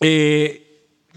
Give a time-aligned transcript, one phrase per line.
[0.00, 0.66] eh,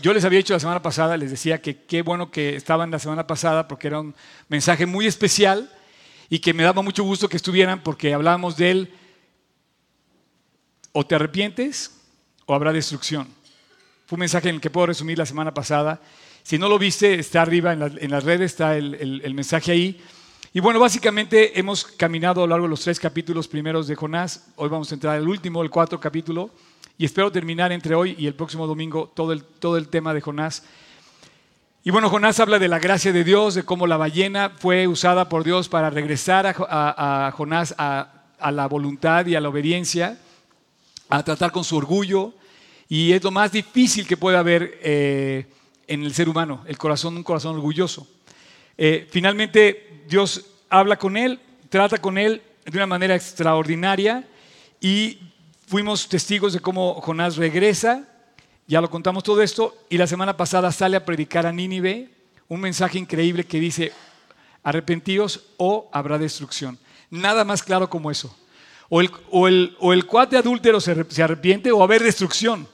[0.02, 3.00] yo les había dicho la semana pasada, les decía que qué bueno que estaban la
[3.00, 4.16] semana pasada porque era un
[4.48, 5.70] mensaje muy especial
[6.29, 8.94] y que me daba mucho gusto que estuvieran porque hablábamos de él.
[10.92, 11.92] O te arrepientes
[12.46, 13.28] o habrá destrucción.
[14.05, 16.02] Fue un mensaje en el que puedo resumir la semana pasada.
[16.43, 20.02] Si no lo viste, está arriba en, las redes, está el, el mensaje ahí.
[20.54, 24.48] Y bueno, básicamente hemos caminado a lo largo de los tres capítulos primeros de Jonás.
[24.55, 26.50] Hoy vamos a entrar al último, el cuarto capítulo
[27.00, 30.19] y espero terminar entre hoy y el próximo domingo todo el, todo el tema de
[30.19, 30.65] Jonás.
[31.82, 35.30] Y bueno, Jonás habla de la gracia de Dios, de cómo la ballena fue usada
[35.30, 40.19] por Dios para regresar a, Jonás a, la voluntad y a la obediencia,
[41.08, 42.33] a tratar con su orgullo.
[42.89, 45.47] Y es lo más difícil que puede haber eh,
[45.88, 48.09] en el ser humano, el corazón, un corazón orgulloso.
[48.77, 54.27] Eh, finalmente, Dios habla con él, trata con él de una manera extraordinaria
[54.81, 55.28] y
[55.69, 58.09] Fuimos testigos de cómo Jonás regresa,
[58.66, 62.09] ya lo contamos todo esto, y la semana pasada sale a predicar a Nínive
[62.47, 63.94] un mensaje increíble que dice,
[64.63, 66.79] arrepentíos o habrá destrucción.
[67.11, 68.35] Nada más claro como eso.
[68.89, 72.67] O el, o el, cuate adúltero se, arrepiente o va a haber destrucción.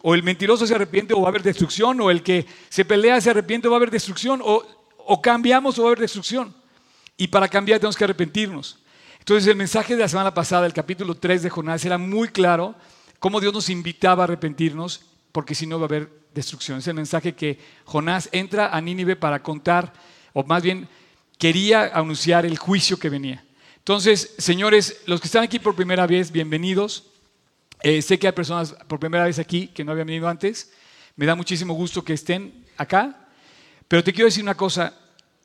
[0.00, 2.00] O el mentiroso se arrepiente o va a haber destrucción.
[2.00, 4.40] O el que se pelea se arrepiente o va a haber destrucción.
[4.44, 4.64] O,
[4.98, 6.54] o cambiamos o va a haber destrucción.
[7.16, 8.78] Y para cambiar tenemos que arrepentirnos.
[9.26, 12.76] Entonces el mensaje de la semana pasada, el capítulo 3 de Jonás, era muy claro
[13.18, 15.00] cómo Dios nos invitaba a arrepentirnos,
[15.32, 16.78] porque si no va a haber destrucción.
[16.78, 19.92] Es el mensaje que Jonás entra a Nínive para contar,
[20.32, 20.88] o más bien
[21.38, 23.44] quería anunciar el juicio que venía.
[23.78, 27.06] Entonces, señores, los que están aquí por primera vez, bienvenidos.
[27.82, 30.72] Eh, sé que hay personas por primera vez aquí que no habían venido antes.
[31.16, 33.26] Me da muchísimo gusto que estén acá.
[33.88, 34.94] Pero te quiero decir una cosa,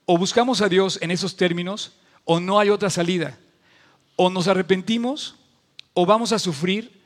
[0.05, 1.93] o buscamos a Dios en esos términos
[2.25, 3.39] o no hay otra salida
[4.15, 5.35] o nos arrepentimos
[5.93, 7.01] o vamos a sufrir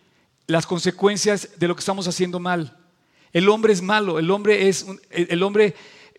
[0.48, 2.78] las consecuencias de lo que estamos haciendo mal.
[3.34, 5.76] El hombre es malo, el hombre es el hombre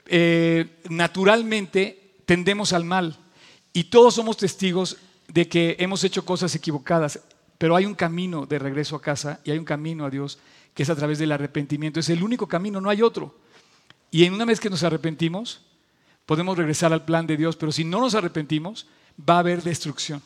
[0.06, 3.16] eh, naturalmente tendemos al mal
[3.72, 4.98] y todos somos testigos
[5.28, 7.20] de que hemos hecho cosas equivocadas,
[7.58, 10.38] pero hay un camino de regreso a casa y hay un camino a Dios
[10.74, 12.00] que es a través del arrepentimiento.
[12.00, 13.34] Es el único camino, no hay otro.
[14.10, 15.62] Y en una vez que nos arrepentimos,
[16.26, 18.86] podemos regresar al plan de Dios, pero si no nos arrepentimos,
[19.18, 20.22] va a haber destrucción.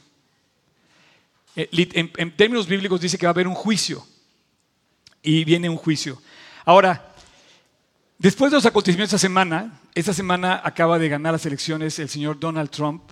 [1.56, 4.06] Eh, en, términos bíblicos dice que va a haber un juicio.
[5.22, 6.20] Y viene un juicio.
[6.64, 7.14] Ahora,
[8.18, 12.08] después de los acontecimientos de esta semana, esta semana acaba de ganar las elecciones el
[12.08, 13.02] señor Donald Trump.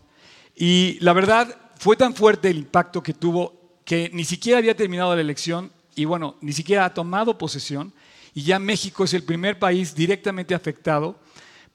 [0.56, 5.15] Y la verdad, fue tan fuerte el impacto que tuvo que ni siquiera había terminado
[5.15, 7.93] la elección y bueno, ni siquiera ha tomado posesión.
[8.34, 11.19] Y ya México es el primer país directamente afectado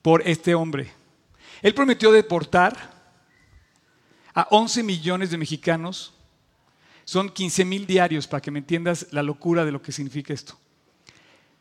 [0.01, 0.91] por este hombre.
[1.61, 2.93] Él prometió deportar
[4.33, 6.13] a 11 millones de mexicanos
[7.05, 10.57] son 15 mil diarios para que me entiendas la locura de lo que significa esto.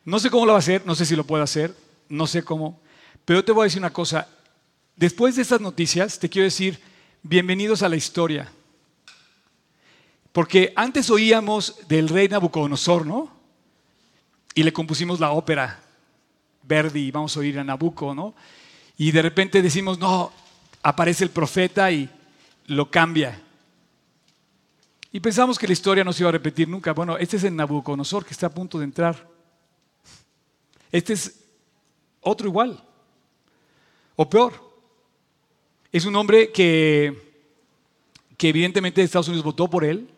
[0.05, 1.75] No sé cómo lo va a hacer, no sé si lo puede hacer,
[2.09, 2.79] no sé cómo,
[3.25, 4.27] pero yo te voy a decir una cosa.
[4.95, 6.79] Después de estas noticias, te quiero decir,
[7.21, 8.51] bienvenidos a la historia.
[10.31, 13.31] Porque antes oíamos del rey Nabucodonosor, ¿no?
[14.55, 15.79] Y le compusimos la ópera
[16.63, 18.33] Verdi, vamos a oír a Nabucco, ¿no?
[18.97, 20.31] Y de repente decimos, no,
[20.81, 22.09] aparece el profeta y
[22.67, 23.41] lo cambia.
[25.15, 26.91] Y pensamos que la historia no se iba a repetir nunca.
[26.91, 29.29] Bueno, este es el Nabucodonosor que está a punto de entrar.
[30.91, 31.39] Este es
[32.19, 32.83] otro igual.
[34.15, 34.53] O peor.
[35.91, 37.45] Es un hombre que,
[38.35, 40.09] que evidentemente Estados Unidos votó por él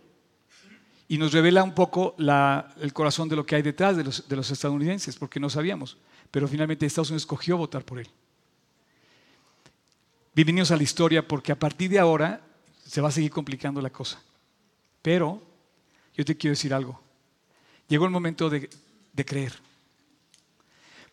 [1.09, 4.35] y nos revela un poco el corazón de lo que hay detrás de los, de
[4.37, 5.97] los estadounidenses, porque no sabíamos.
[6.31, 8.07] Pero finalmente Estados Unidos escogió votar por él.
[10.33, 12.41] Bienvenidos a la historia porque a partir de ahora
[12.85, 14.21] se va a seguir complicando la cosa.
[15.05, 15.39] Pero
[16.15, 16.99] yo te quiero decir algo.
[17.87, 18.67] Llegó el momento de,
[19.23, 19.53] creer.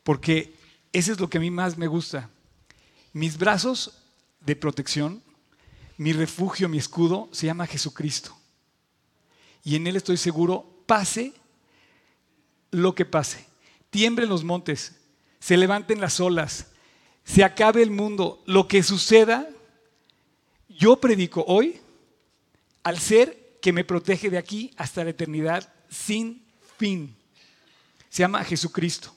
[0.03, 0.55] Porque
[0.95, 2.31] eso es lo que a mí más me gusta.
[3.13, 4.03] Mis brazos
[4.41, 5.23] de protección,
[5.99, 8.35] mi refugio, mi escudo, se llama Jesucristo.
[9.63, 11.35] Y en Él estoy seguro, pase
[12.71, 13.45] lo que pase,
[13.91, 14.97] tiemblen los montes,
[15.39, 16.69] se levanten las olas,
[17.25, 19.51] se acabe el mundo, lo que suceda,
[20.67, 21.79] yo predico hoy
[22.85, 26.45] al ser que me protege de aquí hasta la eternidad sin
[26.77, 27.17] fin.
[28.11, 29.15] Se llama Jesucristo.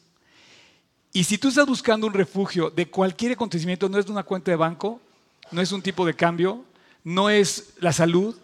[1.11, 4.51] Y si tú estás buscando un refugio de cualquier acontecimiento, no es de una cuenta
[4.51, 5.01] de banco,
[5.51, 6.63] no es un tipo de cambio,
[7.03, 8.37] no es la salud,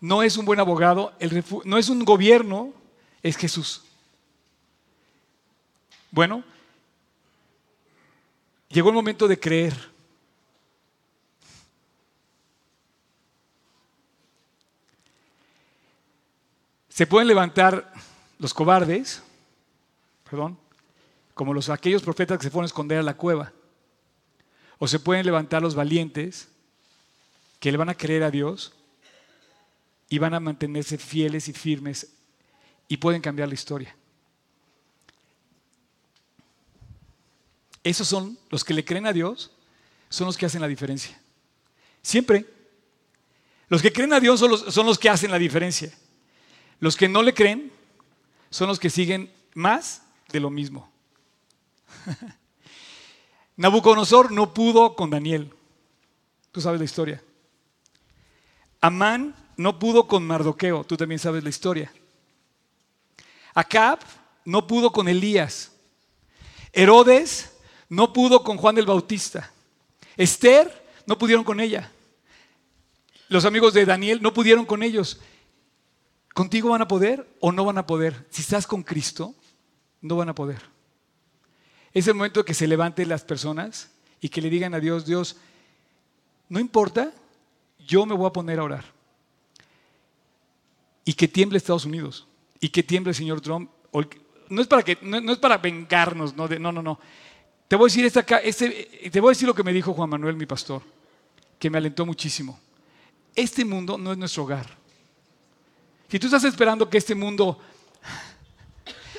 [0.00, 1.12] no es un buen abogado,
[1.64, 2.72] no es un gobierno,
[3.22, 3.82] es Jesús.
[6.10, 6.44] Bueno,
[8.68, 9.93] llegó el momento de creer.
[16.94, 17.92] Se pueden levantar
[18.38, 19.20] los cobardes,
[20.30, 20.56] perdón,
[21.34, 23.52] como los aquellos profetas que se fueron a esconder a la cueva.
[24.78, 26.46] O se pueden levantar los valientes
[27.58, 28.74] que le van a creer a Dios
[30.08, 32.12] y van a mantenerse fieles y firmes
[32.86, 33.96] y pueden cambiar la historia.
[37.82, 39.50] Esos son los que le creen a Dios,
[40.08, 41.20] son los que hacen la diferencia.
[42.02, 42.46] Siempre.
[43.68, 45.92] Los que creen a Dios son los, son los que hacen la diferencia.
[46.84, 47.72] Los que no le creen
[48.50, 50.92] son los que siguen más de lo mismo.
[53.56, 55.50] Nabucodonosor no pudo con Daniel.
[56.52, 57.24] Tú sabes la historia.
[58.82, 60.84] Amán no pudo con Mardoqueo.
[60.84, 61.90] Tú también sabes la historia.
[63.54, 64.00] Acab
[64.44, 65.72] no pudo con Elías.
[66.70, 67.56] Herodes
[67.88, 69.50] no pudo con Juan el Bautista.
[70.18, 71.90] Esther no pudieron con ella.
[73.28, 75.18] Los amigos de Daniel no pudieron con ellos.
[76.34, 78.26] ¿Contigo van a poder o no van a poder?
[78.28, 79.34] Si estás con Cristo,
[80.02, 80.60] no van a poder.
[81.92, 83.90] Es el momento de que se levanten las personas
[84.20, 85.36] y que le digan a Dios, Dios,
[86.48, 87.12] no importa,
[87.86, 88.84] yo me voy a poner a orar.
[91.04, 92.26] Y que tiemble Estados Unidos.
[92.58, 93.70] Y que tiemble el señor Trump.
[94.48, 96.98] No es para, que, no, es para vengarnos, no, no, no, no.
[97.68, 100.10] Te voy, a decir esta, este, te voy a decir lo que me dijo Juan
[100.10, 100.82] Manuel, mi pastor,
[101.58, 102.58] que me alentó muchísimo.
[103.34, 104.83] Este mundo no es nuestro hogar.
[106.14, 107.58] Si tú estás esperando que este mundo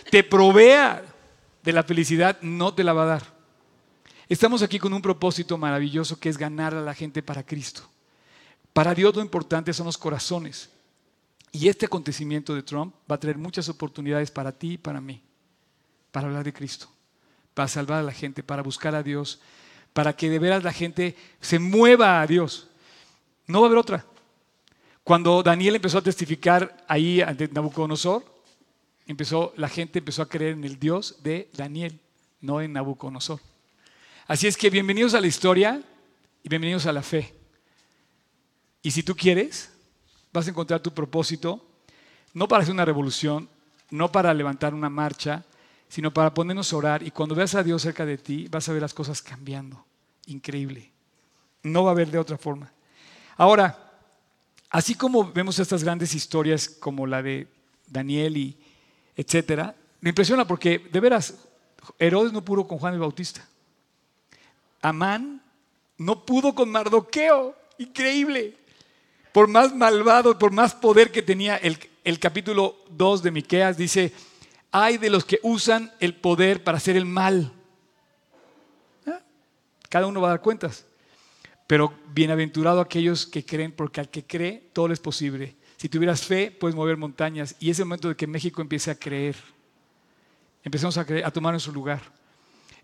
[0.09, 1.03] te provea
[1.61, 3.23] de la felicidad, no te la va a dar.
[4.29, 7.81] Estamos aquí con un propósito maravilloso que es ganar a la gente para Cristo.
[8.71, 10.69] Para Dios lo importante son los corazones.
[11.51, 15.21] Y este acontecimiento de Trump va a traer muchas oportunidades para ti y para mí,
[16.13, 16.87] para hablar de Cristo,
[17.53, 19.41] para salvar a la gente, para buscar a Dios,
[19.91, 22.69] para que de veras la gente se mueva a Dios.
[23.47, 24.05] No va a haber otra.
[25.05, 28.25] Cuando Daniel empezó a testificar ahí ante Nabucodonosor,
[29.05, 31.99] empezó, la gente empezó a creer en el Dios de Daniel,
[32.41, 33.39] no en Nabucodonosor.
[34.25, 35.79] Así es que bienvenidos a la historia
[36.41, 37.35] y bienvenidos a la fe.
[38.81, 39.71] Y si tú quieres,
[40.33, 41.63] vas a encontrar tu propósito,
[42.33, 43.47] no para hacer una revolución,
[43.91, 45.45] no para levantar una marcha,
[45.87, 47.03] sino para ponernos a orar.
[47.03, 49.85] Y cuando veas a Dios cerca de ti, vas a ver las cosas cambiando.
[50.25, 50.91] Increíble.
[51.61, 52.73] No va a haber de otra forma.
[53.37, 53.84] Ahora,
[54.75, 57.47] así como vemos estas grandes historias como la de
[57.87, 58.57] Daniel y
[59.15, 61.35] etcétera, me impresiona porque, de veras,
[61.97, 63.47] Herodes no pudo con Juan el Bautista.
[64.81, 65.41] Amán
[65.97, 67.55] no pudo con Mardoqueo.
[67.77, 68.57] Increíble
[69.31, 74.13] por más malvado, por más poder que tenía, el, capítulo 2 de Miqueas dice,
[74.71, 77.51] hay de los que usan el poder para hacer el mal.
[79.05, 79.19] ¿Ah?
[79.89, 80.85] Cada uno va a dar cuentas.
[81.67, 85.55] Pero bienaventurado aquellos que creen, porque al que cree todo es posible.
[85.77, 87.55] Si tuvieras fe, puedes mover montañas.
[87.59, 89.35] Y es el momento de que México empiece a creer.
[90.63, 92.01] Empecemos a, tomar en su lugar.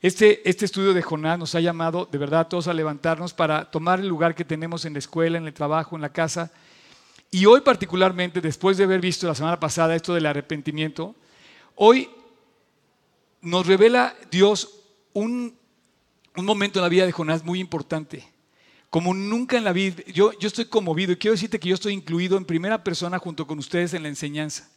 [0.01, 3.69] Este, este, estudio de Jonás nos ha llamado de verdad a todos a levantarnos para
[3.69, 6.51] tomar el lugar que tenemos en la escuela, en el trabajo, en la casa.
[7.29, 11.15] Y hoy particularmente, después de haber visto la semana pasada esto del arrepentimiento,
[11.75, 12.09] hoy
[13.41, 14.81] nos revela Dios
[15.13, 15.57] un,
[16.35, 18.27] momento en la vida de Jonás muy importante.
[18.91, 21.93] Como nunca en la vida, yo, yo estoy conmovido y quiero decirte que yo estoy
[21.93, 24.69] incluido en primera persona junto con ustedes en la enseñanza.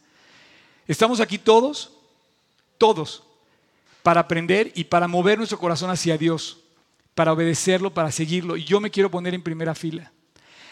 [0.87, 1.91] Estamos aquí todos,
[2.77, 3.23] todos,
[4.03, 6.59] para aprender y para mover nuestro corazón hacia Dios,
[7.13, 8.55] para obedecerlo, para seguirlo.
[8.55, 10.13] Y yo me quiero poner en primera fila.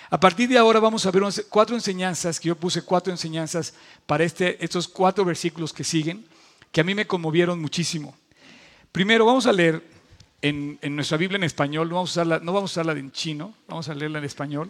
[0.10, 3.74] A partir de ahora vamos a ver cuatro enseñanzas, que yo puse cuatro enseñanzas
[4.06, 6.26] para este, estos cuatro versículos que siguen,
[6.72, 8.16] que a mí me conmovieron muchísimo.
[8.94, 9.93] Primero vamos a leer
[10.44, 13.56] en, nuestra Biblia en español, no vamos, a usarla, no vamos a usarla en chino,
[13.66, 14.70] vamos a leerla en español.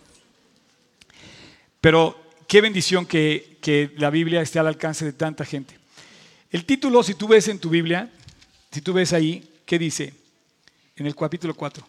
[1.82, 2.16] Pero
[2.48, 5.78] qué bendición que, la Biblia esté al alcance de tanta gente.
[6.52, 8.12] El título, si tú ves en tu Biblia,
[8.72, 10.14] si tú ves ahí, ¿qué dice?
[10.96, 11.88] En el capítulo 4.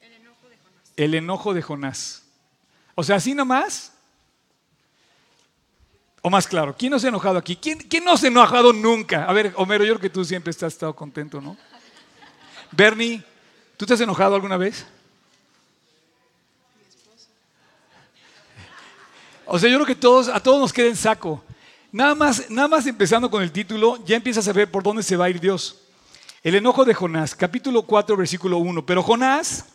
[0.00, 0.92] El enojo de Jonás.
[0.96, 2.22] El enojo de Jonás.
[2.94, 3.92] O sea, así nomás.
[6.22, 7.56] O más claro, ¿quién no se ha enojado aquí?
[7.56, 9.24] ¿Quién, ¿Quién, no se ha enojado nunca?
[9.24, 11.56] A ver, Homero, yo creo que tú siempre has estado contento, ¿no?
[12.72, 13.22] Bernie,
[13.76, 14.86] ¿tú te has enojado alguna vez?
[19.46, 21.42] O sea, yo creo que a todos nos queda en saco.
[21.92, 25.16] Nada más, nada más empezando con el título, ya empiezas a ver por dónde se
[25.16, 25.82] va a ir Dios.
[26.42, 28.84] El enojo de Jonás, capítulo 4, versículo 1.
[28.84, 29.66] Pero Jonás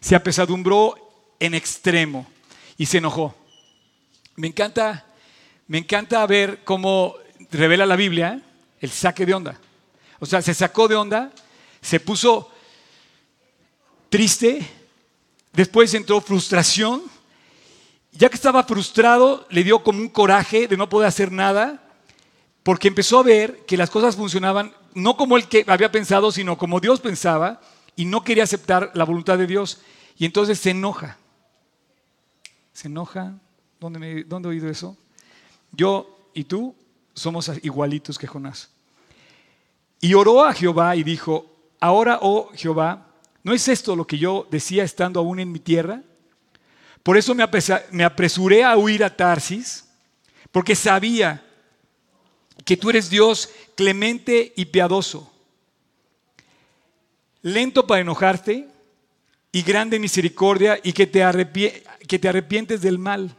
[0.00, 0.96] se apesadumbró
[1.38, 2.26] en extremo
[2.76, 3.34] y se enojó.
[4.36, 5.06] Me encanta,
[5.66, 7.14] me encanta ver cómo
[7.50, 8.42] revela la Biblia
[8.80, 9.58] el saque de onda.
[10.18, 11.30] O sea, se sacó de onda,
[11.80, 12.50] se puso
[14.08, 14.66] triste,
[15.52, 17.02] después entró frustración
[18.18, 21.80] ya que estaba frustrado, le dio como un coraje de no poder hacer nada,
[22.64, 26.58] porque empezó a ver que las cosas funcionaban no como él que había pensado, sino
[26.58, 27.60] como Dios pensaba,
[27.94, 29.80] y no quería aceptar la voluntad de Dios.
[30.16, 31.16] Y entonces se enoja.
[32.72, 33.34] Se enoja.
[33.78, 34.96] ¿Dónde, ¿Dónde he oído eso?
[35.70, 36.74] Yo y tú
[37.14, 38.70] somos igualitos que Jonás.
[40.00, 41.46] Y oró a Jehová y dijo,
[41.80, 43.06] ahora, oh Jehová,
[43.42, 46.02] ¿no es esto lo que yo decía estando aún en mi tierra?
[47.02, 49.86] Por eso me apresuré a huir a Tarsis,
[50.50, 51.44] porque sabía
[52.64, 55.32] que tú eres Dios clemente y piadoso,
[57.42, 58.68] lento para enojarte
[59.52, 61.20] y grande en misericordia y que te,
[62.06, 63.34] que te arrepientes del mal.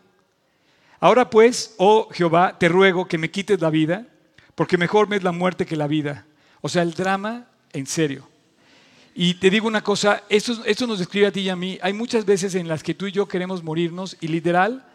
[0.99, 4.07] Ahora pues, oh Jehová, te ruego que me quites la vida,
[4.55, 6.25] porque mejor me es la muerte que la vida.
[6.61, 8.27] O sea, el drama en serio.
[9.15, 11.77] Y te digo una cosa, esto, nos describe a ti y a mí.
[11.81, 14.85] Hay muchas veces en las que tú y yo queremos morirnos y literal,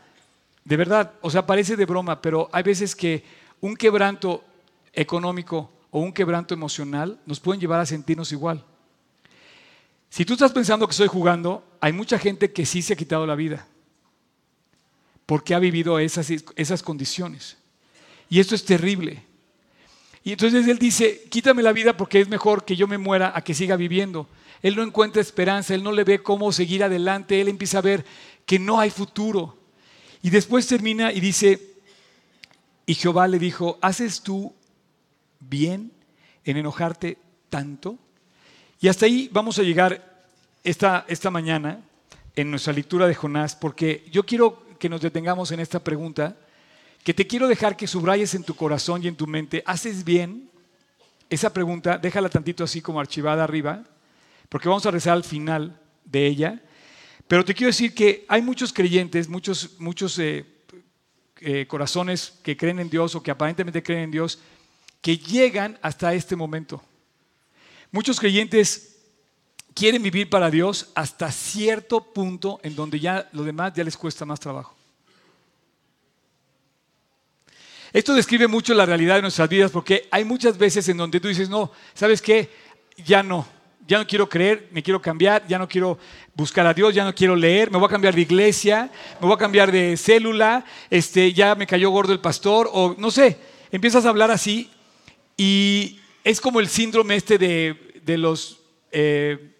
[0.65, 3.25] de verdad, o sea, parece de broma, pero hay veces que
[3.61, 4.45] un quebranto
[4.93, 8.65] económico o un quebranto emocional nos pueden llevar a sentirnos igual.
[10.09, 13.27] Si tú estás pensando que estoy jugando, hay mucha gente que sí se ha quitado
[13.27, 13.67] la vida
[15.27, 17.57] porque ha vivido esas, esas condiciones.
[18.29, 19.25] Y esto es terrible.
[20.25, 23.43] Y entonces él dice, quítame la vida porque es mejor que yo me muera a
[23.43, 24.27] que siga viviendo.
[24.63, 28.07] Él no encuentra esperanza, él no le ve cómo seguir adelante, él empieza a ver
[28.47, 29.59] que no hay futuro.
[30.23, 31.75] Y después termina y dice,
[32.87, 34.55] y Jehová le dijo, ¿haces tú
[35.41, 35.93] bien
[36.45, 37.19] en enojarte
[37.51, 37.99] tanto?
[38.81, 40.25] Y hasta ahí vamos a llegar
[40.65, 41.83] esta, esta mañana
[42.35, 46.39] en nuestra lectura de Jonás, porque yo quiero que nos detengamos en esta pregunta,
[47.05, 50.51] que te quiero dejar que subrayes en tu corazón y en tu mente, ¿haces bien?
[51.29, 53.85] Esa pregunta, déjala tantito así como archivada arriba,
[54.49, 56.63] porque vamos a rezar al final de ella.
[57.29, 60.47] Pero te quiero decir que hay muchos creyentes, muchos, muchos eh,
[61.41, 64.39] eh, corazones que creen en Dios o que aparentemente creen en Dios,
[65.03, 66.83] que llegan hasta este momento.
[67.93, 68.97] Muchos creyentes
[69.75, 74.25] quieren vivir para Dios hasta cierto punto en donde ya lo demás ya les cuesta
[74.25, 74.74] más trabajo.
[77.95, 81.29] Esto describe mucho la realidad de nuestras vidas porque hay muchas veces en donde tú
[81.29, 82.51] dices, no, ¿sabes qué?
[83.07, 83.47] Ya no,
[83.87, 85.97] ya no quiero creer, me quiero cambiar, ya no quiero
[86.35, 89.37] buscar a Dios, ya no quiero leer, me voy a cambiar de iglesia, me voy
[89.37, 93.39] a cambiar de célula, este, ya me cayó gordo el pastor, o no sé,
[93.71, 94.73] empiezas a hablar así
[95.37, 98.59] y es como el síndrome este de, los
[98.91, 99.53] eh,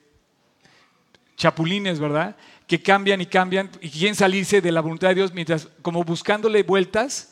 [1.37, 2.35] chapulines, ¿verdad?
[2.67, 6.65] Que cambian y cambian y quieren salirse de la voluntad de Dios mientras como buscándole
[6.65, 7.31] vueltas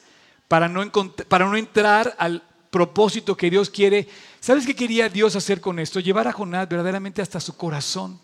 [0.53, 4.07] para no, entrar al propósito que Dios quiere.
[4.39, 5.99] ¿Sabes qué quería Dios hacer con esto?
[5.99, 8.21] Llevar a Jonás verdaderamente hasta su corazón,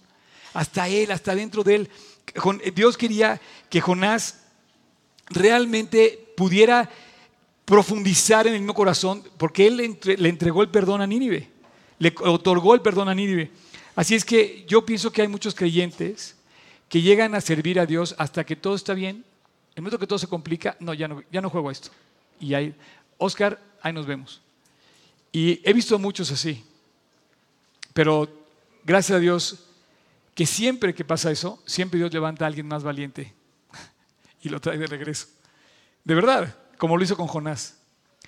[0.52, 1.90] hasta él, hasta dentro de él.
[2.74, 4.42] Dios quería que Jonás
[5.30, 6.90] realmente pudiera
[7.64, 11.48] profundizar en el mismo corazón, porque él le entregó el perdón a Nínive,
[11.98, 13.50] le otorgó el perdón a Nínive.
[13.96, 16.36] Así es que yo pienso que hay muchos creyentes
[16.90, 19.16] que llegan a servir a Dios hasta que todo está bien.
[19.16, 21.90] En el momento que todo se complica, no, ya no, ya no juego esto.
[22.40, 22.74] Y ahí,
[23.16, 24.40] Oscar, ahí nos vemos.
[25.32, 26.64] Y he visto muchos así.
[27.92, 28.28] Pero
[28.84, 29.64] gracias a Dios
[30.34, 33.34] que siempre que pasa eso, siempre Dios levanta a alguien más valiente
[34.42, 35.26] y lo trae de regreso.
[36.04, 37.76] De verdad, como lo hizo con Jonás.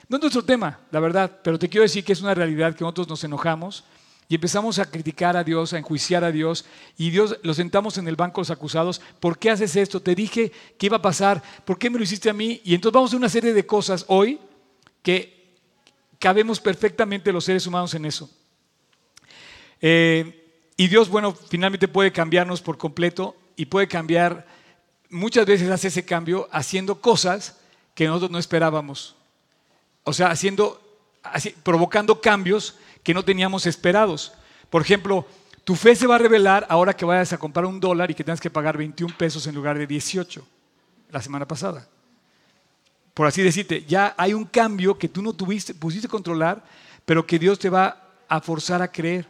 [0.09, 2.83] No es nuestro tema, la verdad, pero te quiero decir que es una realidad que
[2.83, 3.85] nosotros nos enojamos
[4.31, 6.65] y empezamos a criticar a Dios, a enjuiciar a Dios,
[6.97, 10.01] y Dios lo sentamos en el banco de los acusados, ¿por qué haces esto?
[10.01, 12.61] Te dije que iba a pasar, ¿por qué me lo hiciste a mí?
[12.63, 14.39] Y entonces vamos a una serie de cosas hoy
[15.03, 15.59] que
[16.21, 18.31] cabemos perfectamente los seres humanos en eso.
[19.81, 24.47] Eh, y Dios, bueno, finalmente puede cambiarnos por completo y puede cambiar,
[25.09, 27.59] muchas veces hace ese cambio haciendo cosas
[27.97, 29.17] que nosotros no esperábamos.
[30.05, 30.81] O sea, haciendo,
[31.65, 34.33] provocando cambios que no teníamos esperados.
[34.69, 35.27] Por ejemplo,
[35.65, 38.25] tu fe se va a revelar ahora que vayas a comprar un dólar y que
[38.25, 40.47] tengas que pagar 21 pesos en lugar de 18
[41.11, 41.89] la semana pasada.
[43.15, 46.65] Por así decirte, ya hay un cambio que tú no tuviste, pusiste controlar,
[47.05, 49.27] pero que Dios te va a forzar a creer.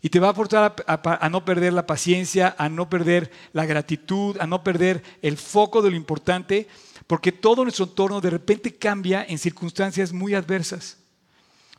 [0.00, 4.36] Y te va a forzar a, no perder la paciencia, a no perder la gratitud,
[4.40, 6.66] a no perder el foco de lo importante,
[7.06, 10.98] porque todo nuestro entorno de repente cambia en circunstancias muy adversas.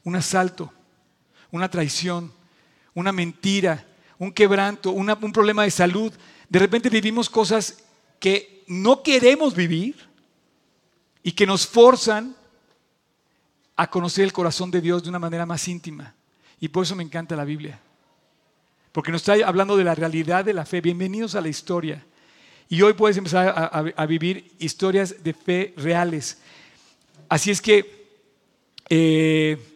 [0.05, 0.71] Un asalto,
[1.53, 2.33] una traición,
[2.95, 3.85] una mentira,
[4.17, 6.11] un quebranto, un problema de salud.
[6.49, 7.83] De repente vivimos cosas
[8.19, 9.95] que no queremos vivir
[11.21, 12.35] y que nos forzan
[13.75, 16.15] a conocer el corazón de Dios de una manera más íntima.
[16.59, 17.79] Y por eso me encanta la Biblia.
[18.91, 20.81] Porque nos está hablando de la realidad de la fe.
[20.81, 22.03] Bienvenidos a la historia.
[22.67, 26.39] Y hoy puedes empezar a, vivir historias de fe reales.
[27.29, 28.01] Así es que
[28.89, 29.72] Eh,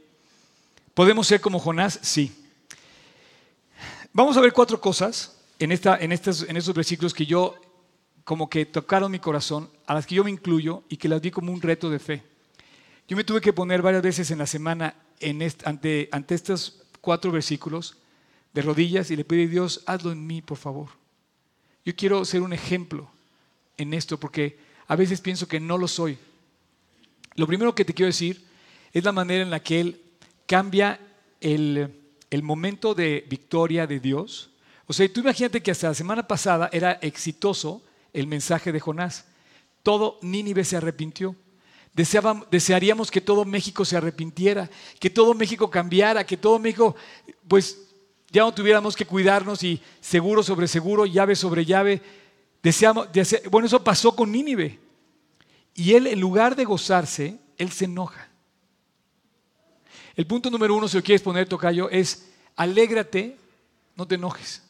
[0.97, 1.99] ¿Podemos ser como Jonás?
[2.01, 2.31] Sí.
[4.11, 7.53] Vamos a ver cuatro cosas en, esta, en, estos, en estos versículos que yo
[8.23, 11.29] como que tocaron mi corazón, a las que yo me incluyo y que las vi
[11.29, 12.23] como un reto de fe.
[13.07, 17.31] Yo me tuve que poner varias veces en la semana en ante, ante estos cuatro
[17.31, 17.97] versículos
[18.51, 20.87] de rodillas y le pedí a Dios, hazlo en mí, por favor.
[21.85, 23.07] Yo quiero ser un ejemplo
[23.77, 26.17] en esto porque a veces pienso que no lo soy.
[27.35, 28.43] Lo primero que te quiero decir
[28.91, 30.01] es la manera en la que Él
[30.47, 30.99] cambia
[31.39, 31.93] el,
[32.31, 34.49] el momento de victoria de Dios.
[34.87, 39.25] O sea, tú imagínate que hasta la semana pasada era exitoso el mensaje de Jonás.
[39.83, 41.35] Todo Nínive se arrepintió.
[41.93, 46.95] desearíamos que todo México se arrepintiera, que todo México cambiara, que todo México,
[47.47, 47.77] pues
[48.31, 52.01] ya no tuviéramos que cuidarnos y seguro sobre seguro, llave sobre llave.
[52.63, 53.07] Deseamos,
[53.49, 54.79] bueno, eso pasó con Nínive.
[55.73, 58.26] Y él, en lugar de gozarse, él se enoja.
[60.17, 63.37] El punto número uno, si lo quieres poner, Tocayo, es alégrate,
[63.95, 64.63] no te enojes.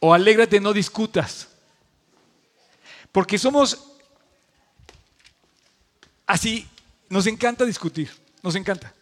[0.00, 1.48] O alégrate, no discutas.
[3.12, 3.92] Porque somos
[6.26, 6.66] así,
[7.08, 8.10] nos encanta discutir,
[8.42, 8.92] nos encanta.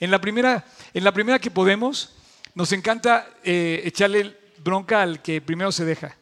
[0.00, 2.14] En la primera, en la primera que podemos,
[2.54, 6.16] nos encanta eh, echarle bronca al que primero se deja.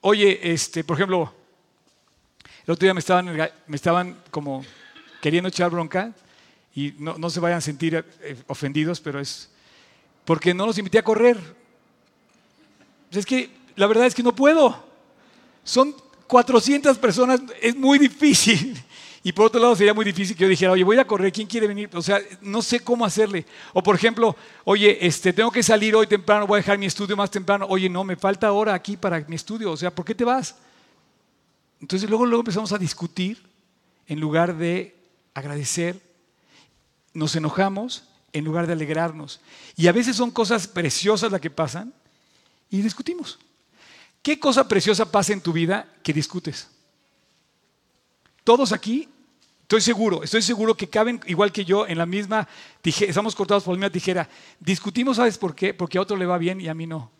[0.00, 1.34] Oye, este, por ejemplo,
[2.64, 4.64] el otro día me estaban, me estaban como
[5.20, 6.14] queriendo echar bronca
[6.78, 9.50] y no, se vayan a sentir eh, ofendidos, pero es
[10.24, 11.36] porque no los invité a correr.
[13.10, 14.84] Es que la verdad es que no puedo.
[15.64, 15.92] Son
[16.28, 18.80] 400 personas, es muy difícil.
[19.24, 21.48] Y por otro lado sería muy difícil que yo dijera, oye, voy a correr, ¿quién
[21.48, 21.90] quiere venir?
[21.92, 23.44] O sea, no sé cómo hacerle.
[23.74, 27.16] O por ejemplo, oye, este, tengo que salir hoy temprano, voy a dejar mi estudio
[27.16, 27.66] más temprano.
[27.68, 29.72] Oye, no, me falta hora aquí para mi estudio.
[29.72, 30.54] O sea, ¿por qué te vas?
[31.80, 33.42] Entonces luego, luego empezamos a discutir
[34.06, 34.96] en lugar de
[35.34, 36.07] agradecer.
[37.18, 39.40] Nos enojamos en lugar de alegrarnos.
[39.76, 41.92] Y a veces son cosas preciosas las que pasan
[42.70, 43.40] y discutimos.
[44.22, 46.68] ¿Qué cosa preciosa pasa en tu vida que discutes?
[48.44, 49.08] Todos aquí,
[49.62, 52.46] estoy seguro, estoy seguro que caben igual que yo en la misma
[52.82, 54.28] tijera, estamos cortados por la misma tijera.
[54.60, 55.74] Discutimos, ¿sabes por qué?
[55.74, 57.10] Porque a otro le va bien y a mí no.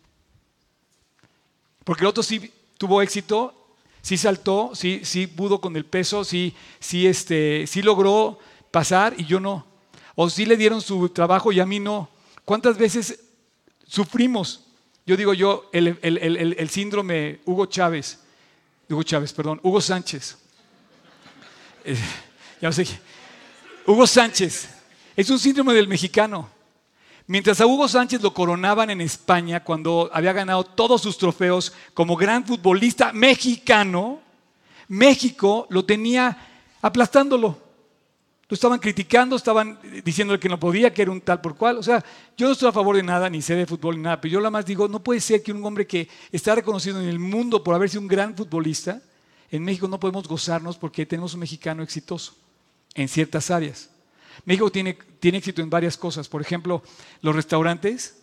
[1.82, 6.54] Porque el otro sí tuvo éxito, sí saltó, sí, sí pudo con el peso, sí,
[6.78, 8.38] sí, este, sí logró
[8.70, 9.66] pasar y yo no.
[10.20, 12.08] O sí le dieron su trabajo y a mí no.
[12.44, 13.20] ¿Cuántas veces
[13.86, 14.68] sufrimos
[15.08, 18.18] yo digo yo, el, síndrome Hugo Chávez,
[18.90, 20.36] Hugo Chávez, perdón, Hugo Sánchez.
[21.82, 21.96] Eh,
[22.60, 22.86] ya no sé.
[23.86, 24.68] Hugo Sánchez
[25.16, 26.50] es un síndrome del mexicano.
[27.26, 32.14] Mientras a Hugo Sánchez lo coronaban en España cuando había ganado todos sus trofeos como
[32.14, 34.20] gran futbolista mexicano,
[34.88, 36.36] México lo tenía
[36.82, 37.58] aplastándolo.
[38.48, 41.76] Lo estaban criticando, estaban diciendo que no podía, que era un tal por cual.
[41.76, 42.02] O sea,
[42.36, 44.40] yo no estoy a favor de nada, ni sé de fútbol ni nada, pero yo
[44.40, 47.62] la más digo, no puede ser que un hombre que está reconocido en el mundo
[47.62, 49.02] por haber sido un gran futbolista,
[49.50, 52.34] en México no podemos gozarnos porque tenemos un mexicano exitoso
[52.94, 53.90] en ciertas áreas.
[54.46, 56.26] México tiene, tiene éxito en varias cosas.
[56.28, 56.82] Por ejemplo,
[57.20, 58.16] los restaurantes.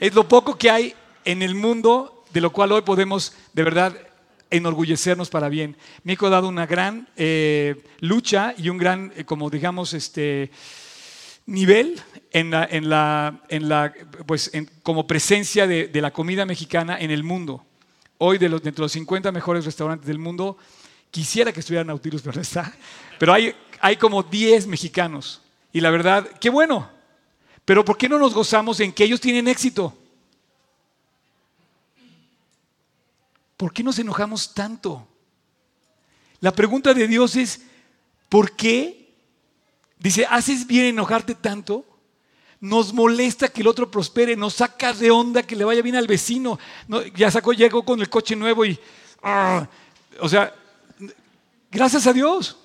[0.00, 3.96] Es lo poco que hay en el mundo de lo cual hoy podemos de verdad
[4.52, 5.76] enorgullecernos para bien.
[6.04, 10.50] México ha dado una gran eh, lucha y un gran, eh, como digamos, este
[11.46, 13.92] nivel en la, en la, en la
[14.26, 17.64] pues, como presencia de, la comida mexicana en el mundo.
[18.18, 20.56] Hoy, de los, de los 50 mejores restaurantes del mundo,
[21.10, 22.72] quisiera que estuviera Nautilus, pero no está.
[23.18, 25.42] Pero hay, hay como 10 mexicanos.
[25.72, 26.88] Y la verdad, qué bueno.
[27.64, 29.96] Pero ¿por qué no nos gozamos en que ellos tienen éxito?
[33.62, 35.06] ¿Por qué nos enojamos tanto?
[36.40, 37.60] La pregunta de Dios es,
[38.28, 39.14] ¿por qué?
[40.00, 41.86] Dice, ¿haces bien enojarte tanto?
[42.58, 46.08] Nos molesta que el otro prospere, nos saca de onda que le vaya bien al
[46.08, 46.58] vecino.
[47.14, 48.76] ya sacó, llegó con el coche nuevo y...
[49.22, 49.68] Ah,
[50.18, 50.52] o sea,
[51.70, 52.56] gracias a Dios.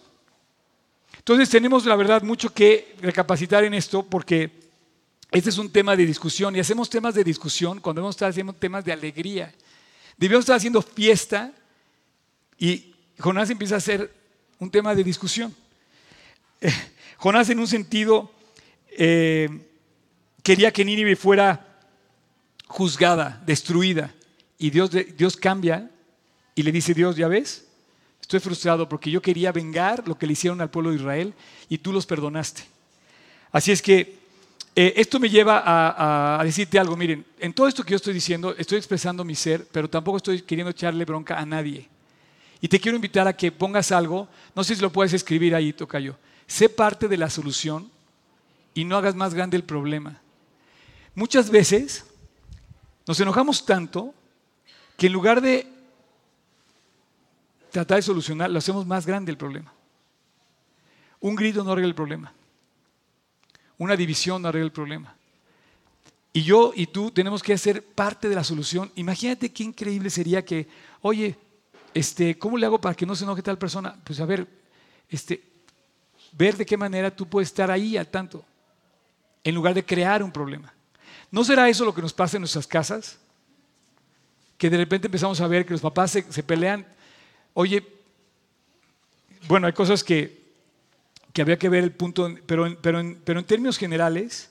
[1.16, 4.50] Entonces tenemos la verdad mucho que recapacitar en esto porque
[5.30, 8.54] este es un tema de discusión y hacemos temas de discusión cuando debemos estar haciendo
[8.54, 9.54] temas de alegría.
[10.18, 11.54] Debíamos estar haciendo fiesta
[12.58, 14.12] y Jonás empieza a ser
[14.60, 15.56] un tema de discusión.
[16.60, 16.74] Eh,
[17.18, 18.32] Jonás en un sentido
[18.92, 19.48] eh,
[20.42, 21.82] quería que Nínive fuera
[22.68, 24.14] juzgada, destruida.
[24.58, 25.92] Y Dios, Dios cambia
[26.56, 27.66] y le dice, Dios, ya ves,
[28.20, 31.34] estoy frustrado porque yo quería vengar lo que le hicieron al pueblo de Israel
[31.70, 32.64] y tú los perdonaste.
[33.52, 34.18] Así es que
[34.80, 35.64] eh, esto me lleva
[36.40, 39.68] a, decirte algo, miren, en todo esto que yo estoy diciendo, estoy expresando mi ser,
[39.72, 41.90] pero tampoco estoy queriendo echarle bronca a nadie.
[42.62, 45.74] Y te quiero invitar a que pongas algo, no sé si lo puedes escribir ahí,
[45.74, 46.16] Tocayo.
[46.46, 47.90] Sé parte de la solución
[48.76, 50.22] y no hagas más grande el problema.
[51.16, 52.06] Muchas veces
[53.08, 54.14] nos enojamos tanto
[54.96, 55.68] que en lugar de
[57.72, 59.74] tratar de solucionar, lo hacemos más grande el problema.
[61.20, 62.32] Un grito no arregla el problema.
[63.78, 65.16] Una división no arregla el problema.
[66.34, 68.92] Y yo y tú tenemos que ser parte de la solución.
[68.96, 70.68] Imagínate qué increíble sería que,
[71.02, 71.36] oye,
[71.94, 73.96] este, ¿cómo le hago para que no se enoje tal persona?
[74.04, 74.48] Pues a ver,
[75.10, 75.44] este,
[76.34, 78.46] ver de qué manera tú puedes estar ahí al tanto,
[79.44, 80.74] en lugar de crear un problema.
[81.32, 83.18] ¿No será eso lo que nos pasa en nuestras casas?
[84.58, 86.86] Que de repente empezamos a ver que los papás se, pelean.
[87.54, 87.86] Oye,
[89.48, 90.47] bueno, hay cosas que,
[91.38, 94.50] que habría que ver el punto, pero, pero, en, pero en términos generales,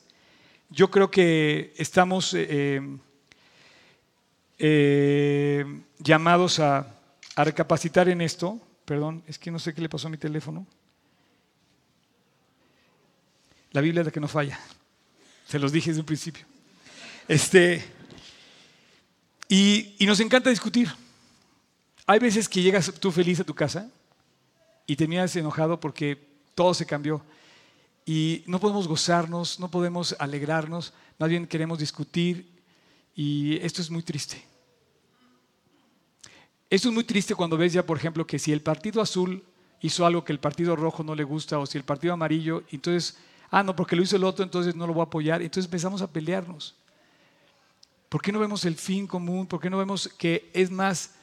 [0.71, 2.81] yo creo que estamos eh,
[4.57, 6.87] eh, llamados a,
[7.39, 8.61] recapacitar en esto.
[8.85, 10.65] Perdón, es que no sé qué le pasó a mi teléfono.
[13.73, 14.61] La Biblia es la que no falla.
[15.49, 16.47] Se los dije desde un principio.
[17.27, 17.85] Este,
[19.49, 20.89] y, nos encanta discutir.
[22.07, 23.91] Hay veces que llegas tú feliz a tu casa
[24.87, 26.26] y terminas enojado porque
[26.57, 27.23] todo se cambió.
[28.05, 32.51] Y no podemos gozarnos, no podemos alegrarnos, más bien queremos discutir
[33.15, 34.45] y esto es muy triste.
[36.69, 39.45] Esto es muy triste cuando ves ya, por ejemplo, que si el partido azul
[39.81, 43.17] hizo algo que el partido rojo no le gusta o si el partido amarillo, entonces
[43.51, 45.43] Ah, no, porque lo hizo el otro, entonces no lo voy a apoyar.
[45.43, 46.75] Entonces empezamos a pelearnos.
[48.09, 49.47] ¿Por qué no vemos el fin común?
[49.47, 51.15] ¿Por qué no vemos que es más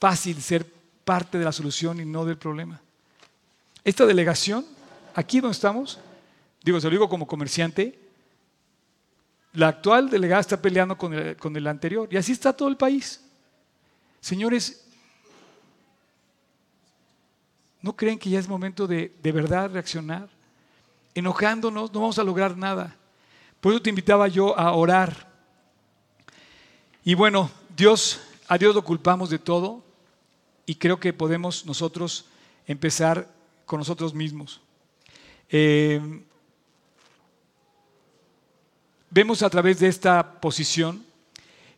[0.00, 0.70] fácil ser
[1.04, 2.80] parte de la solución y no del problema?
[3.84, 4.64] Esta delegación,
[5.14, 5.98] aquí donde estamos,
[6.62, 7.98] digo, se lo digo como comerciante,
[9.52, 12.76] la actual delegada está peleando con el, con el anterior y así está todo el
[12.76, 13.20] país.
[14.20, 14.84] Señores,
[17.82, 20.28] ¿no creen que ya es momento de de verdad reaccionar?
[21.14, 22.96] enojándonos, no vamos a lograr nada.
[23.60, 25.32] Por eso te invitaba yo a orar.
[27.04, 29.82] Y bueno, Dios, a Dios lo culpamos de todo
[30.66, 32.26] y creo que podemos nosotros
[32.66, 33.28] empezar
[33.66, 34.60] con nosotros mismos.
[35.48, 36.00] Eh,
[39.10, 41.04] vemos a través de esta posición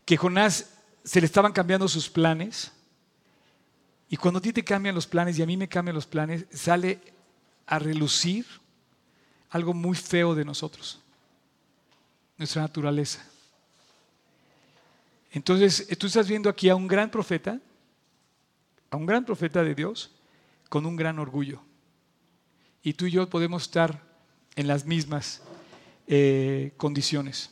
[0.05, 0.73] que Jonás
[1.05, 2.73] se le estaban cambiando sus planes
[4.09, 6.47] y cuando a ti te cambian los planes y a mí me cambian los planes,
[6.51, 7.01] sale
[7.67, 8.47] a relucir
[9.51, 11.01] algo muy feo de nosotros,
[12.39, 13.25] nuestra naturaleza.
[15.33, 17.61] Entonces, tú estás viendo aquí a un gran profeta,
[18.91, 20.11] a un gran profeta de Dios,
[20.69, 21.61] con un gran orgullo.
[22.87, 24.01] Y tú y yo podemos estar
[24.55, 25.43] en las mismas
[26.07, 27.51] eh, condiciones.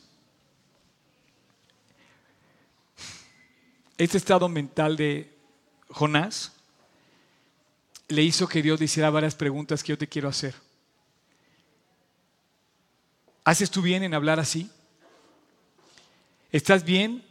[3.97, 5.37] Este estado mental de
[5.89, 6.53] Jonás
[8.07, 10.55] le hizo que Dios le hiciera varias preguntas que yo te quiero hacer.
[13.43, 14.71] ¿Haces tú bien en hablar así?
[16.49, 17.21] ¿Estás bien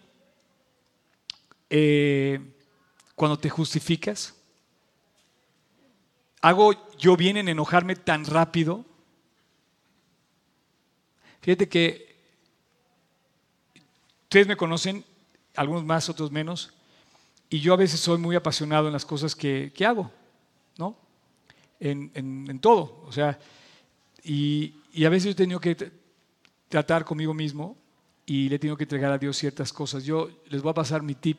[1.71, 2.39] eh,
[3.15, 4.35] cuando te justificas?
[6.45, 8.85] ¿Hago yo bien en enojarme tan rápido?
[11.41, 12.19] Fíjate que
[14.25, 15.07] ustedes me conocen,
[15.57, 16.75] algunos más, otros menos,
[17.49, 20.11] y yo a veces soy muy apasionado en las cosas que, hago,
[20.77, 20.99] ¿no?
[21.81, 23.39] En, en, todo, o sea,
[24.23, 25.93] y, y, a veces he tenido que
[26.69, 27.75] tratar conmigo mismo
[28.27, 30.05] y le tengo que entregar a Dios ciertas cosas.
[30.05, 31.39] Yo les voy a pasar mi tip.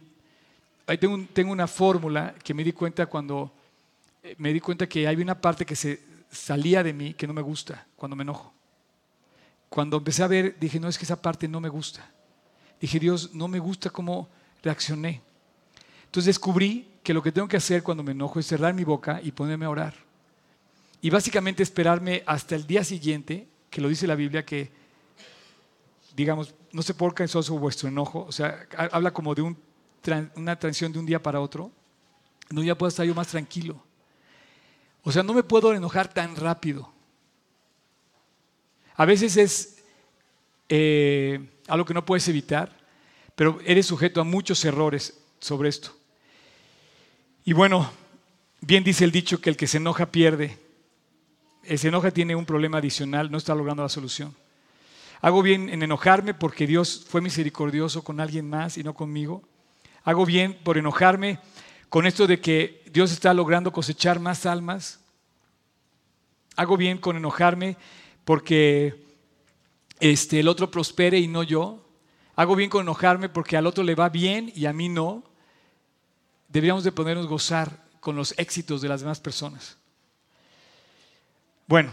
[0.87, 3.53] Ahí tengo, una fórmula que me di cuenta cuando
[4.37, 7.41] me di cuenta que hay una parte que se salía de mí que no me
[7.41, 8.53] gusta cuando me enojo.
[9.69, 12.09] Cuando empecé a ver, dije, no, es que esa parte no me gusta.
[12.79, 14.29] Dije, Dios, no me gusta cómo
[14.63, 15.21] reaccioné.
[16.05, 19.19] Entonces descubrí que lo que tengo que hacer cuando me enojo es cerrar mi boca
[19.23, 19.93] y ponerme a orar.
[21.01, 24.71] Y básicamente esperarme hasta el día siguiente, que lo dice la Biblia, que
[26.15, 30.99] digamos, no sé por eso vuestro enojo, o sea, habla como de una transición de
[30.99, 31.71] un día para otro,
[32.49, 33.84] no ya puedo estar yo más tranquilo.
[35.05, 36.91] O sea, no me puedo enojar tan rápido.
[38.95, 39.83] A veces es
[40.67, 42.75] eh, algo que no puedes evitar,
[43.35, 45.95] pero eres sujeto a muchos errores sobre esto.
[47.43, 47.91] Y bueno,
[48.61, 50.57] bien dice el dicho que el que se enoja pierde.
[51.63, 54.35] El se enoja tiene un problema adicional, no está logrando la solución.
[55.21, 59.43] Hago bien en enojarme porque Dios fue misericordioso con alguien más y no conmigo.
[60.03, 61.37] Hago bien por enojarme
[61.89, 65.01] con esto de que Dios está logrando cosechar más almas.
[66.55, 67.75] Hago bien con enojarme
[68.23, 69.03] porque
[69.99, 71.85] este, el otro prospere y no yo.
[72.37, 75.25] Hago bien con enojarme porque al otro le va bien y a mí no.
[76.47, 79.75] Deberíamos de ponernos gozar con los éxitos de las demás personas.
[81.67, 81.91] Bueno,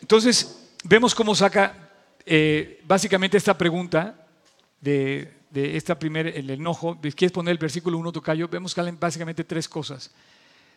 [0.00, 1.90] entonces vemos cómo saca
[2.24, 4.24] eh, básicamente esta pregunta
[4.80, 6.96] de, esta primera, el enojo.
[7.00, 8.46] ¿Quieres poner el versículo 1, Tocayo?
[8.46, 10.12] Vemos que salen básicamente tres cosas.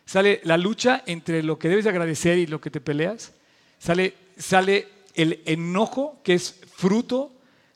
[0.08, 3.34] Sale la lucha entre lo que debes agradecer y lo que te peleas.
[3.78, 7.30] Sale, sale el enojo, que es fruto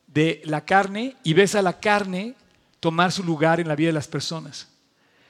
[0.07, 2.35] de la carne, y ves a la carne
[2.81, 4.67] tomar su lugar en la vida de las personas.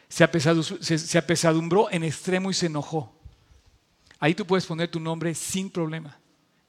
[0.08, 0.28] Se,
[0.96, 3.12] se apesadumbró en extremo y se enojó.
[4.20, 6.16] Ahí tú puedes poner tu nombre sin problema.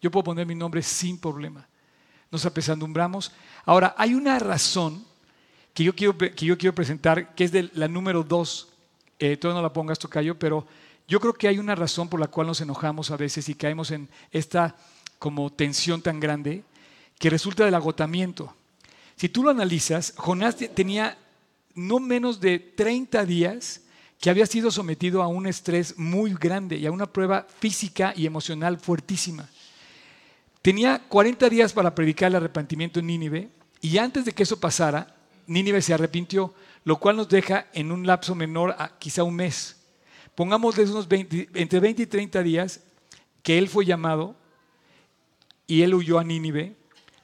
[0.02, 1.67] Yo puedo poner mi nombre sin problema.
[2.32, 3.32] Nos apesadumbramos.
[3.65, 5.06] Ahora, hay una razón
[5.76, 8.72] que yo quiero, que yo quiero presentar, que es de la número dos.
[9.19, 10.65] Eh, todavía no la pongas, Tocayo, pero
[11.08, 13.91] yo creo que hay una razón por la cual nos enojamos a veces y caemos
[13.91, 14.76] en esta
[15.19, 16.63] como tensión tan grande
[17.19, 18.54] que resulta del agotamiento.
[19.15, 21.17] Si tú lo analizas, Jonás tenía
[21.76, 23.82] no menos de 30 días
[24.19, 28.26] que había sido sometido a un estrés muy grande y a una prueba física y
[28.26, 29.49] emocional fuertísima.
[30.62, 33.49] Tenía 40 días para predicar el arrepentimiento en Nínive
[33.82, 35.13] y antes de que eso pasara,
[35.45, 39.78] Nínive se arrepintió, lo cual nos deja en un lapso menor a quizá un mes.
[40.36, 42.82] Pongamos unos entre 20 y 30 días
[43.41, 44.36] que él fue llamado
[45.67, 46.76] y él huyó a Nínive,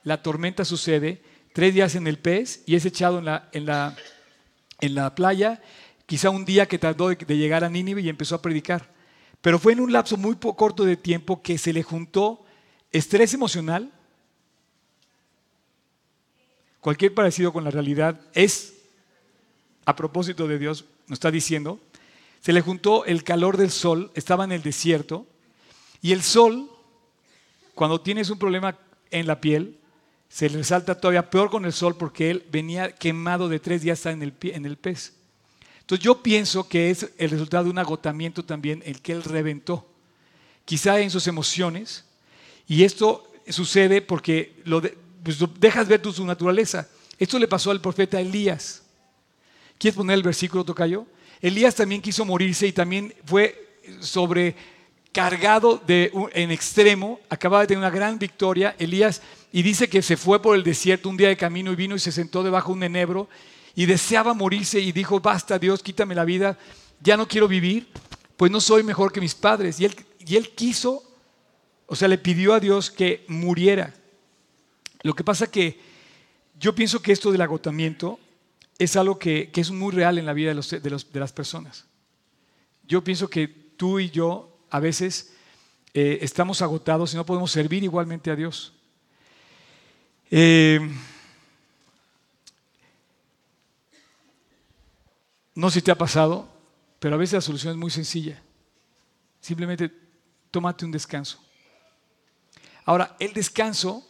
[0.04, 1.22] la tormenta sucede,
[1.54, 3.96] tres días en el pez y es echado en la, en la,
[4.80, 5.62] en la playa
[6.10, 8.90] quizá un día que tardó de, llegar a Nínive y empezó a predicar.
[9.42, 12.44] Pero fue en un lapso muy corto de tiempo que se le juntó
[12.92, 13.92] estrés emocional.
[16.80, 18.79] Cualquier parecido con la realidad es,
[19.90, 21.80] a propósito de Dios, nos está diciendo,
[22.42, 25.26] se le juntó el calor del sol, estaba en el desierto,
[26.00, 26.70] y el sol,
[27.74, 28.78] cuando tienes un problema
[29.10, 29.80] en la piel,
[30.30, 34.06] se le resalta todavía peor con el sol porque él venía quemado de tres días
[34.06, 35.14] en el, en el pez.
[35.80, 39.88] Entonces yo pienso que es el resultado de un agotamiento también el que él reventó,
[40.66, 42.06] quizá en sus emociones,
[42.68, 44.84] y esto sucede porque lo
[45.24, 46.88] pues, dejas ver tu, su naturaleza.
[47.18, 48.84] Esto le pasó al profeta Elías.
[49.80, 51.08] ¿Quieres poner el versículo, Tocayo?
[51.42, 57.90] Elías también quiso morirse y también fue sobrecargado de, en extremo, acababa de tener una
[57.90, 59.22] gran victoria, Elías,
[59.54, 62.00] y dice que se fue por el desierto un día de camino y vino y
[62.00, 63.30] se sentó debajo de un enebro
[63.74, 66.58] y deseaba morirse y dijo, basta Dios, quítame la vida,
[67.00, 67.88] ya no quiero vivir,
[68.36, 69.80] pues no soy mejor que mis padres.
[69.80, 71.02] Y él, y él quiso,
[71.86, 73.94] o sea, le pidió a Dios que muriera.
[75.04, 75.80] Lo que pasa que
[76.60, 78.20] yo pienso que esto del agotamiento
[78.80, 81.86] es algo que, es muy real en la vida de, las personas.
[82.88, 85.34] Yo pienso que tú y yo a veces
[85.94, 88.74] eh, estamos agotados y no podemos servir igualmente a Dios.
[90.32, 90.80] Eh,
[95.60, 96.48] No sé si te ha pasado,
[97.00, 98.42] pero a veces la solución es muy sencilla.
[99.42, 99.92] Simplemente
[100.50, 101.38] tómate un descanso.
[102.86, 104.08] Ahora, el descanso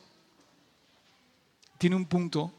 [1.79, 2.53] tiene un punto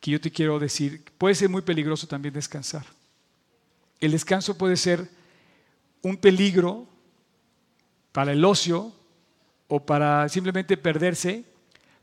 [0.00, 1.04] que yo te quiero decir.
[1.18, 2.86] Puede ser muy peligroso también descansar.
[4.00, 5.08] El descanso puede ser
[6.02, 6.86] un peligro
[8.12, 8.92] para el ocio
[9.66, 11.44] o para simplemente perderse,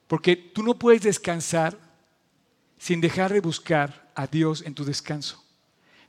[0.08, 1.78] porque tú no puedes descansar
[2.78, 5.44] sin dejar de buscar a Dios en tu descanso.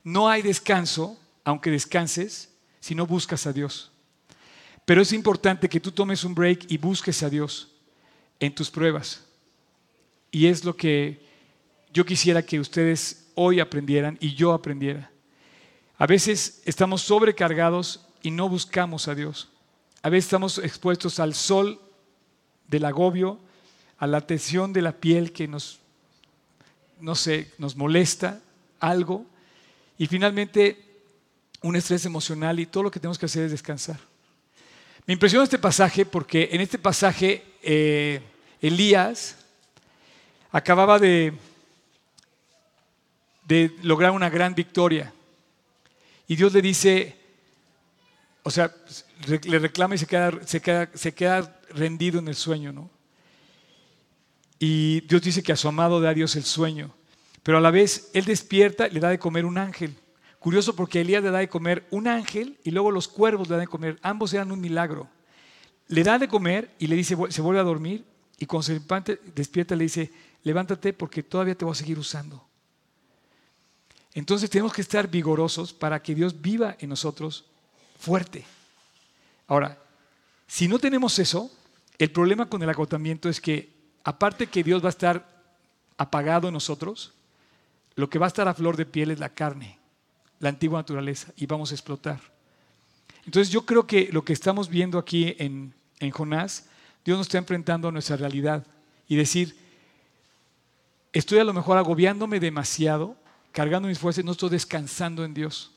[0.02, 3.90] No hay descanso, aunque descanses, si no buscas a Dios.
[4.84, 7.72] Pero es importante que tú tomes un break y busques a Dios
[8.38, 9.24] en tus pruebas.
[10.30, 11.25] Y es lo que
[11.96, 15.10] yo quisiera que ustedes hoy aprendieran y yo aprendiera.
[15.96, 19.48] A veces estamos sobrecargados y no buscamos a Dios.
[20.02, 21.80] A veces estamos expuestos al sol
[22.68, 23.40] del agobio,
[23.96, 25.78] a la tensión de la piel que nos,
[27.00, 28.42] no sé, nos molesta
[28.78, 29.24] algo.
[29.96, 31.00] Y finalmente,
[31.62, 34.00] un estrés emocional y todo lo que tenemos que hacer es descansar.
[35.06, 38.20] Me impresiona este pasaje porque en este pasaje eh,
[38.60, 39.38] Elías
[40.52, 41.32] acababa de,
[43.46, 45.12] de lograr una gran victoria.
[46.26, 47.16] Y Dios le dice,
[48.42, 48.74] o sea,
[49.44, 52.90] le reclama y se queda, se queda, se queda rendido en el sueño, ¿no?
[54.58, 56.94] Y Dios dice que a su amado da Dios el sueño.
[57.42, 59.94] Pero a la vez él despierta y le da de comer un ángel.
[60.40, 63.64] Curioso porque Elías le da de comer un ángel y luego los cuervos le dan
[63.64, 63.98] de comer.
[64.02, 65.08] Ambos eran un milagro.
[65.88, 68.04] Le da de comer y le dice, se vuelve a dormir
[68.38, 68.80] y cuando se
[69.34, 70.10] despierta le dice,
[70.42, 72.45] levántate porque todavía te voy a seguir usando.
[74.16, 77.44] Entonces tenemos que estar vigorosos para que Dios viva en nosotros
[77.98, 78.46] fuerte.
[79.46, 79.78] Ahora,
[80.46, 81.50] si no tenemos eso,
[81.98, 83.68] el problema con el agotamiento es que
[84.04, 85.28] aparte que Dios va a estar
[85.98, 87.12] apagado en nosotros,
[87.94, 89.78] lo que va a estar a flor de piel es la carne,
[90.40, 92.18] la antigua naturaleza, y vamos a explotar.
[93.26, 96.70] Entonces yo creo que lo que estamos viendo aquí en, en Jonás,
[97.04, 98.66] Dios nos está enfrentando a nuestra realidad
[99.08, 99.54] y decir,
[101.12, 103.14] estoy a lo mejor agobiándome demasiado,
[103.56, 105.70] cargando mis fuerzas, no estoy descansando en Dios.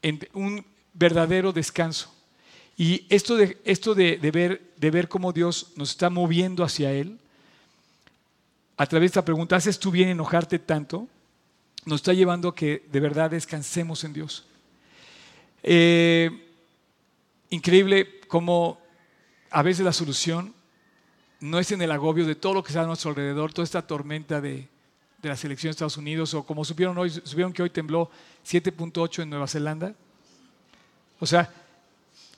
[0.00, 2.14] En un verdadero descanso.
[2.76, 7.18] Y esto de, esto de, ver, de ver cómo Dios nos está moviendo hacia Él,
[8.76, 11.08] a través de esta pregunta, ¿haces tú bien enojarte tanto?
[11.84, 14.46] Nos está llevando a que de verdad descansemos en Dios.
[15.64, 16.30] Eh,
[17.50, 18.80] increíble cómo
[19.50, 20.54] a veces la solución
[21.40, 23.84] no es en el agobio de todo lo que está a nuestro alrededor, toda esta
[23.84, 24.68] tormenta de,
[25.24, 28.10] de la selección de Estados Unidos, o como supieron hoy, supieron que hoy tembló
[28.46, 29.94] 7.8 en Nueva Zelanda.
[31.18, 31.50] O sea,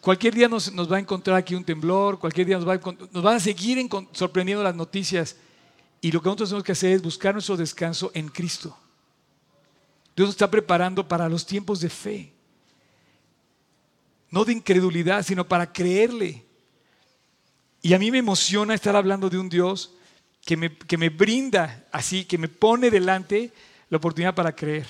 [0.00, 2.76] cualquier día nos, va a encontrar aquí un temblor, cualquier día nos, va
[3.12, 5.36] nos van a seguir sorprendiendo las noticias.
[6.00, 8.76] Y lo que nosotros tenemos que hacer es buscar nuestro descanso en Cristo.
[10.14, 12.32] Dios nos está preparando para los tiempos de fe.
[14.30, 16.44] No de incredulidad, sino para creerle.
[17.82, 19.95] Y a mí me emociona estar hablando de un Dios
[20.46, 23.52] que me, que me brinda así, que me pone delante
[23.90, 24.86] la oportunidad para creer.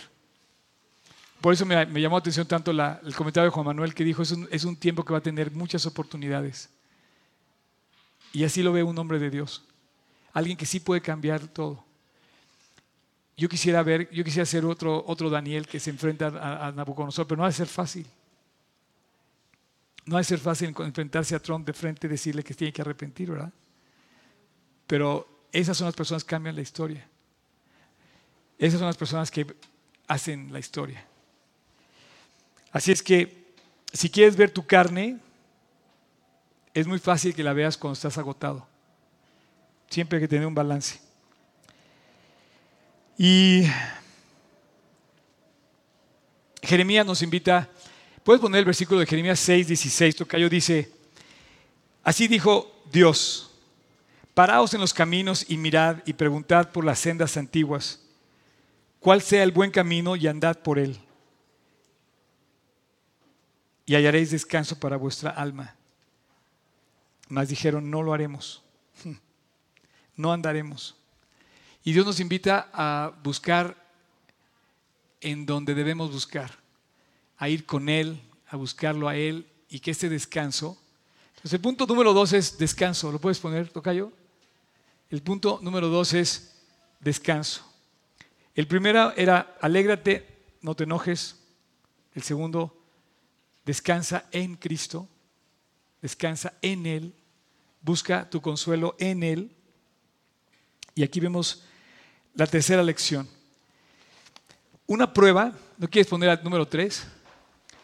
[1.41, 4.33] Por eso me, llamó la atención tanto el comentario de Juan Manuel que dijo, es
[4.33, 6.69] un, es un tiempo que va a tener muchas oportunidades.
[8.35, 9.65] Y así lo ve un hombre de Dios.
[10.35, 11.83] Alguien que sí puede cambiar todo.
[13.35, 16.27] Yo quisiera ver, yo quisiera ser otro, otro Daniel que se enfrenta
[16.67, 18.07] a, Nabucodonosor, pero no va a ser fácil.
[20.05, 22.83] No va a ser fácil enfrentarse a Trump de frente y decirle que tiene que
[22.83, 23.53] arrepentir, ¿verdad?
[24.87, 27.07] Pero esas son las personas que cambian la historia.
[28.59, 29.47] Esas son las personas que
[30.07, 31.05] hacen la historia.
[32.73, 33.47] Así es que
[33.93, 35.19] si quieres ver tu carne,
[36.75, 38.67] es muy fácil que la veas cuando estás agotado.
[39.89, 41.01] Siempre hay que tener un balance.
[43.19, 43.65] Y
[46.63, 47.71] Jeremías nos invita,
[48.25, 50.91] puedes poner el versículo de Jeremías 6, 16, Tocayo dice,
[52.03, 53.46] así dijo Dios,
[54.37, 58.03] paraos en los caminos y mirad y preguntad por las sendas antiguas,
[59.01, 61.01] cuál sea el buen camino y andad por él
[63.87, 65.75] y hallaréis descanso para vuestra alma.
[67.29, 68.63] Mas dijeron, no lo haremos,
[70.17, 70.97] no andaremos.
[71.85, 73.75] Y Dios nos invita a buscar
[75.23, 76.51] en donde debemos buscar,
[77.39, 80.77] a ir con Él, a buscarlo a Él y que este descanso.
[81.31, 83.11] Entonces el punto número dos es descanso.
[83.11, 84.13] ¿Lo puedes poner, Tocayo?
[85.11, 86.57] El punto número dos es
[87.01, 87.65] descanso.
[88.55, 90.27] El primero era alégrate,
[90.63, 91.37] no te enojes.
[92.15, 92.77] El segundo,
[93.67, 95.09] Descansa en Cristo,
[96.01, 97.13] descansa en Él,
[97.83, 99.51] busca tu consuelo en Él.
[100.95, 101.65] Y aquí vemos
[102.35, 103.29] la tercera lección.
[104.87, 107.09] Una prueba, ¿no quieres poner al número tres?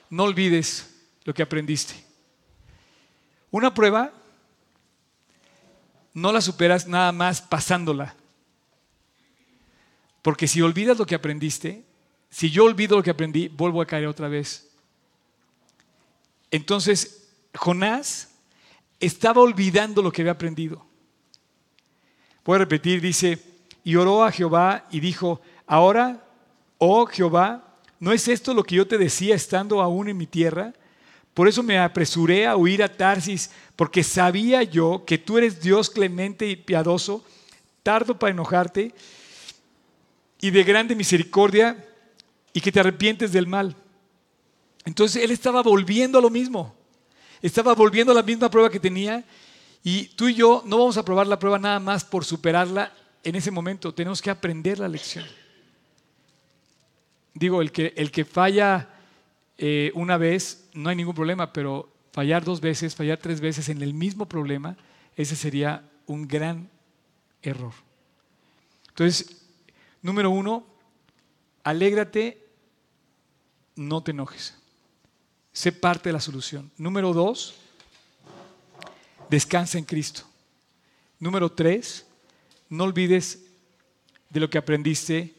[0.09, 0.89] No olvides
[1.25, 1.95] lo que aprendiste.
[3.51, 4.13] Una prueba
[6.15, 8.15] no la superas nada más pasándola.
[10.23, 11.85] Porque si olvidas lo que aprendiste,
[12.31, 14.73] si yo olvido lo que aprendí, vuelvo a caer otra vez
[16.53, 18.29] entonces, Jonás
[19.01, 20.85] estaba olvidando lo que había aprendido.
[22.45, 23.39] Voy a repetir, dice,
[23.83, 26.23] y oró a Jehová y dijo, ahora,
[26.77, 30.75] oh Jehová, ¿no es esto lo que yo te decía estando aún en mi tierra?
[31.35, 35.89] Por eso me apresuré a huir a Tarsis, porque sabía yo que tú eres Dios
[35.89, 37.25] clemente y piadoso,
[37.83, 38.95] tardo para enojarte
[40.41, 41.89] y de grande misericordia,
[42.53, 43.75] y que te arrepientes del mal.
[44.85, 46.75] Entonces él estaba volviendo a lo mismo.
[47.41, 49.25] Estaba volviendo a la misma prueba que tenía.
[49.83, 52.93] Y tú y yo no vamos a probar la prueba nada más por superarla
[53.25, 53.95] en ese momento.
[53.95, 55.25] Tenemos que aprender la lección.
[57.35, 58.89] Digo, el que, el que falla
[59.57, 63.83] eh, una vez no hay ningún problema, pero fallar dos veces, fallar tres veces en
[63.83, 64.77] el mismo problema,
[65.17, 66.71] ese sería un gran
[67.43, 67.73] error.
[68.89, 69.43] Entonces,
[70.03, 70.67] número uno,
[71.65, 72.47] alégrate,
[73.77, 74.55] no te enojes.
[75.53, 76.71] Sé parte de la solución.
[76.77, 77.55] Número dos,
[79.29, 80.23] descansa en Cristo.
[81.19, 82.07] Número tres,
[82.69, 83.45] no olvides
[84.31, 85.35] de lo que aprendiste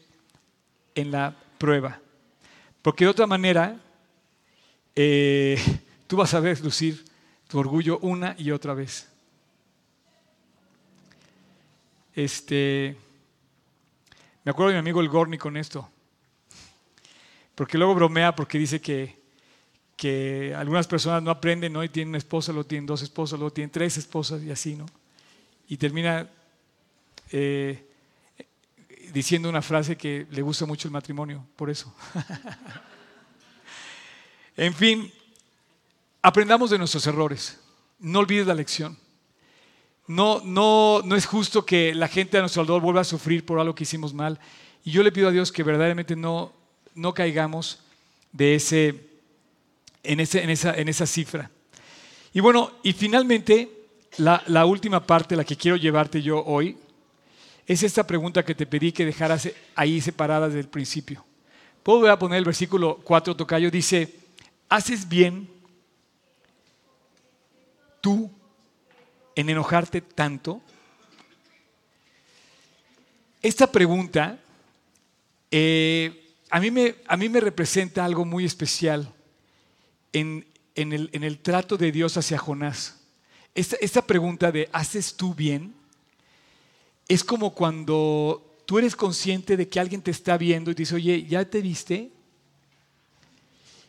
[0.94, 2.00] en la prueba.
[2.80, 3.80] Porque de otra manera,
[4.96, 5.58] eh,
[6.06, 7.04] tú vas a ver lucir
[7.48, 9.08] tu orgullo una y otra vez.
[12.14, 12.96] Este,
[14.44, 15.88] me acuerdo de mi amigo el Gorni con esto.
[17.54, 19.24] Porque luego bromea porque dice que
[19.96, 21.84] que algunas personas no aprenden, ¿no?
[21.84, 24.86] Y tienen una esposa, luego tienen dos esposas, luego tienen tres esposas y así, ¿no?
[25.68, 26.28] Y termina
[27.30, 27.88] eh,
[29.12, 31.94] diciendo una frase que le gusta mucho el matrimonio, por eso.
[34.56, 35.12] En fin,
[36.22, 37.58] aprendamos de nuestros errores.
[37.98, 38.96] No olvides la lección.
[40.06, 43.58] No, no, no es justo que la gente a nuestro alrededor vuelva a sufrir por
[43.58, 44.38] algo que hicimos mal.
[44.84, 46.52] Y yo le pido a Dios que verdaderamente no,
[46.94, 47.80] no caigamos
[48.32, 49.08] de ese,
[50.02, 51.50] en, ese, en, esa, en esa cifra.
[52.32, 53.70] Y bueno, y finalmente,
[54.18, 56.76] la, última parte, la que quiero llevarte yo hoy,
[57.66, 61.24] es esta pregunta que te pedí que dejaras ahí separada desde el principio.
[61.82, 64.23] Puedo volver a poner el versículo 4, Tocayo, dice,
[64.74, 65.48] ¿haces bien
[68.00, 68.28] tú
[69.36, 70.60] en enojarte tanto?
[73.40, 74.40] Esta pregunta
[75.48, 79.12] eh, a, mí me, a, mí me, representa algo muy especial
[80.12, 80.44] en,
[80.74, 83.00] en, el, en el, trato de Dios hacia Jonás.
[83.54, 85.72] Esta, esta pregunta de ¿haces tú bien?
[87.06, 90.96] Es como cuando tú eres consciente de que alguien te está viendo y te dice,
[90.96, 92.10] oye, ¿ya te viste?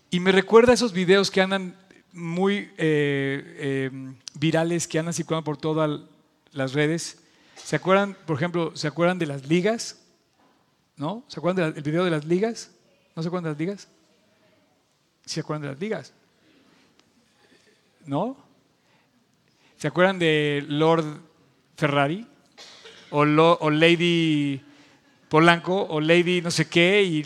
[0.10, 1.76] Y me recuerda esos videos que andan
[2.12, 3.92] muy eh, eh,
[4.36, 6.02] virales, que andan circulando por todas
[6.52, 7.20] las redes.
[7.56, 10.02] ¿Se acuerdan, por ejemplo, se acuerdan de las ligas?
[10.96, 11.24] ¿No?
[11.28, 12.72] ¿Se acuerdan del video de las ligas?
[13.16, 13.88] ¿No se acuerdan de las ligas?
[15.26, 16.14] ¿Se acuerdan de las ligas?
[18.06, 18.38] ¿No?
[19.78, 21.20] ¿Se acuerdan de Lord
[21.76, 22.28] Ferrari?
[23.12, 24.62] o, Lady
[25.30, 27.04] Polanco o Lady no sé qué.
[27.04, 27.24] Y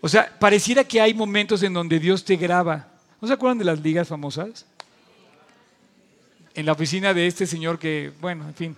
[0.00, 2.88] o sea, pareciera que hay momentos en donde Dios te graba.
[3.20, 4.66] ¿No se acuerdan de las ligas famosas?
[6.54, 8.76] En la oficina de este señor que, bueno, en fin,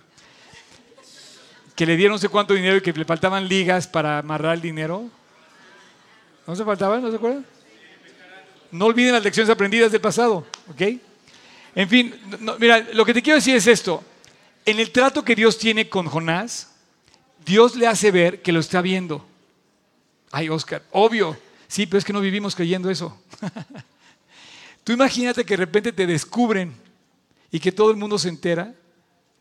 [1.75, 4.61] que le dieron no sé cuánto dinero y que le faltaban ligas para amarrar el
[4.61, 5.09] dinero.
[6.45, 7.01] ¿No se faltaban?
[7.01, 7.45] ¿No se acuerdan?
[8.71, 10.81] No olviden las lecciones aprendidas del pasado, ¿ok?
[11.75, 12.13] En fin,
[12.59, 14.03] mira, lo que te quiero decir es esto.
[14.65, 16.71] En el trato que Dios tiene con Jonás,
[17.45, 19.25] Dios le hace ver que lo está viendo.
[20.31, 21.37] Ay, Oscar, obvio.
[21.67, 23.21] Sí, pero es que no vivimos creyendo eso.
[24.83, 26.73] tú imagínate que de repente te descubren
[27.51, 28.73] y que todo el mundo se entera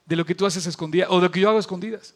[0.05, 2.15] de lo que tú haces escondidas o de lo que yo hago escondidas.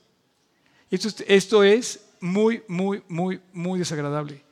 [0.91, 4.43] Esto, esto es muy, muy, muy, muy desagradable.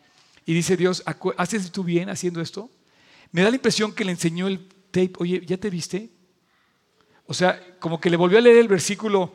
[0.47, 1.03] Y dice Dios,
[1.37, 2.71] ¿haces tú bien haciendo esto?
[3.33, 6.11] Me da la impresión que le enseñó el tape, oye, ¿ya te viste?
[7.27, 9.33] O sea, como que le volvió a leer el versículo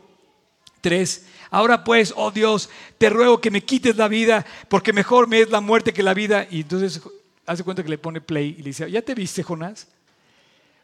[0.86, 1.26] 3.
[1.50, 2.70] Ahora pues, oh Dios,
[3.00, 6.14] te ruego que me quites la vida, porque mejor me es la muerte que la
[6.14, 6.48] vida.
[6.52, 7.02] Y entonces
[7.48, 9.88] hace cuenta que le pone play y le dice, ¿ya te viste, Jonás?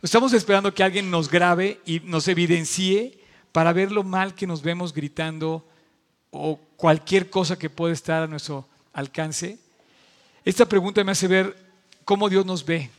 [0.02, 3.20] Estamos esperando que alguien nos grabe y nos evidencie
[3.52, 5.64] para ver lo mal que nos vemos gritando
[6.32, 9.60] o cualquier cosa que pueda estar a nuestro alcance.
[10.44, 11.56] Esta pregunta me hace ver
[12.06, 12.90] cómo Dios nos ve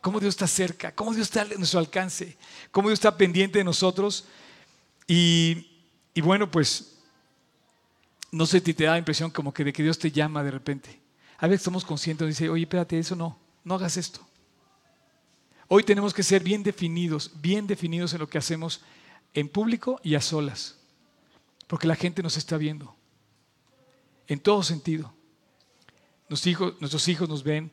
[0.00, 2.36] cómo Dios está cerca, cómo Dios está a nuestro alcance,
[2.72, 4.24] cómo Dios está pendiente de nosotros.
[5.06, 5.71] Y,
[6.20, 6.98] bueno, pues
[8.30, 10.50] no sé si te da la impresión como que de que Dios te llama de
[10.50, 11.00] repente.
[11.38, 14.20] A veces estamos conscientes y dice, oye, espérate, eso no, no hagas esto.
[15.68, 18.82] Hoy tenemos que ser bien definidos, bien definidos en lo que hacemos
[19.34, 20.78] en público y a solas,
[21.66, 22.94] porque la gente nos está viendo,
[24.28, 25.12] en todo sentido.
[26.28, 27.72] nuestros hijos nos ven,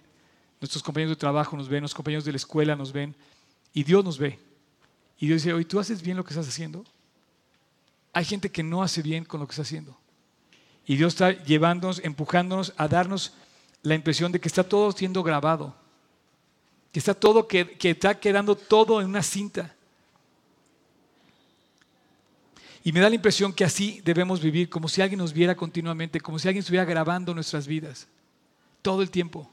[0.59, 3.15] Nuestros compañeros de trabajo nos ven, los compañeros de la escuela nos ven
[3.73, 4.39] y Dios nos ve.
[5.17, 6.85] Y Dios dice, oye, ¿tú haces bien lo que estás haciendo?
[8.13, 9.97] Hay gente que no hace bien con lo que está haciendo.
[10.85, 13.33] Y Dios está llevándonos, empujándonos a darnos
[13.83, 15.75] la impresión de que está todo siendo grabado.
[16.91, 19.75] Que está todo, que, está quedando todo en una cinta.
[22.83, 26.19] Y me da la impresión que así debemos vivir, como si alguien nos viera continuamente,
[26.19, 28.07] como si alguien estuviera grabando nuestras vidas,
[28.81, 29.49] todo el tiempo.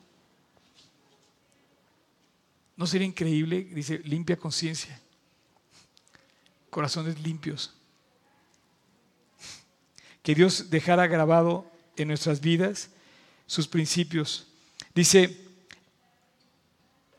[2.77, 3.65] ¿No sería increíble?
[3.73, 5.01] Dice, limpia conciencia.
[6.71, 7.75] Corazones limpios.
[10.27, 12.91] Que Dios dejara grabado en nuestras vidas
[13.47, 14.49] sus principios.
[14.93, 15.41] Dice,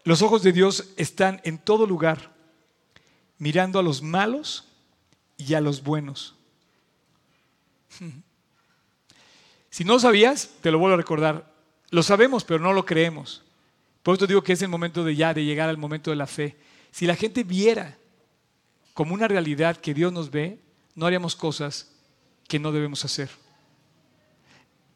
[0.03, 2.33] los ojos de Dios están en todo lugar,
[3.37, 4.65] mirando a los malos
[5.37, 6.35] y a los buenos.
[9.69, 11.53] Si no lo sabías, te lo vuelvo a recordar.
[11.91, 13.41] Lo sabemos, pero no lo creemos.
[14.03, 16.27] Por eso digo que es el momento de ya, de llegar al momento de la
[16.27, 16.57] fe.
[16.91, 17.97] Si la gente viera
[18.93, 20.59] como una realidad que Dios nos ve,
[20.93, 21.93] no haríamos cosas
[22.47, 23.29] que no debemos hacer.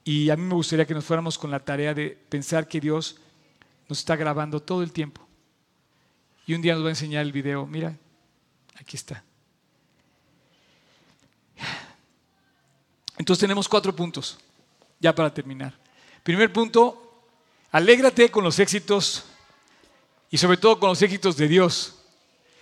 [0.03, 3.17] Y a mí me gustaría que nos fuéramos con la tarea de pensar que Dios
[3.87, 5.27] nos está grabando todo el tiempo.
[6.47, 7.65] Y un día nos va a enseñar el video.
[7.67, 7.95] Mira,
[8.75, 9.23] aquí está.
[13.17, 14.39] Entonces tenemos cuatro puntos,
[14.99, 15.77] ya para terminar.
[16.23, 17.11] Primer punto,
[17.71, 19.23] Alégrate con los éxitos
[20.29, 21.95] y sobre todo con los éxitos de Dios.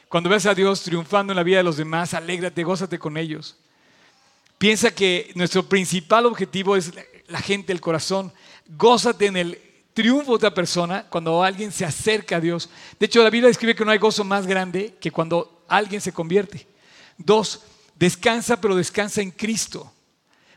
[0.07, 3.57] Cuando veas a Dios triunfando en la vida de los demás, alégrate, gózate con ellos.
[4.59, 6.91] Piensa que nuestro principal objetivo es
[7.29, 8.33] la gente, el corazón.
[8.67, 9.61] Gózate en el
[9.93, 12.69] triunfa otra persona cuando alguien se acerca a Dios.
[12.99, 16.11] De hecho, la Biblia describe que no hay gozo más grande que cuando alguien se
[16.11, 16.67] convierte.
[17.17, 17.61] Dos,
[17.95, 19.89] descansa, pero descansa en Cristo.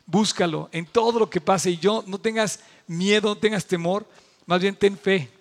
[0.05, 4.05] Búscalo en todo lo que pase y yo no tengas miedo, no tengas temor,
[4.45, 5.31] más bien ten fe.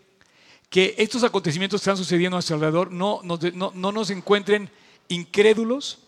[0.70, 4.70] Que estos acontecimientos que están sucediendo a nuestro alrededor no, no nos encuentren
[5.08, 5.98] incrédulos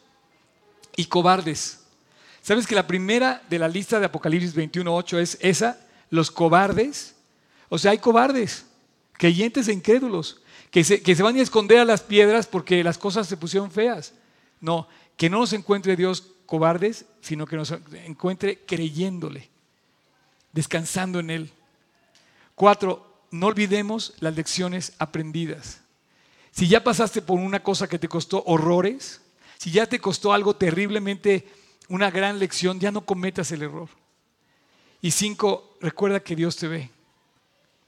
[0.94, 1.84] y cobardes.
[2.45, 5.80] ¿Sabes que la primera de la lista de Apocalipsis 21.8 es esa?
[6.11, 7.14] Los cobardes.
[7.70, 8.66] O sea, hay cobardes,
[9.14, 12.99] creyentes e incrédulos, que se, que se van a esconder a las piedras porque las
[12.99, 14.12] cosas se pusieron feas.
[14.61, 14.86] No,
[15.16, 17.72] que no nos encuentre Dios cobardes, sino que nos
[18.05, 19.49] encuentre creyéndole,
[20.53, 21.51] descansando en Él.
[22.55, 25.80] Cuatro, no olvidemos las lecciones aprendidas.
[26.51, 29.22] Si ya pasaste por una cosa que te costó horrores,
[29.57, 33.89] si ya te costó algo terriblemente, una gran lección, ya no cometas el error.
[35.03, 36.91] Y cinco, recuerda que Dios te ve.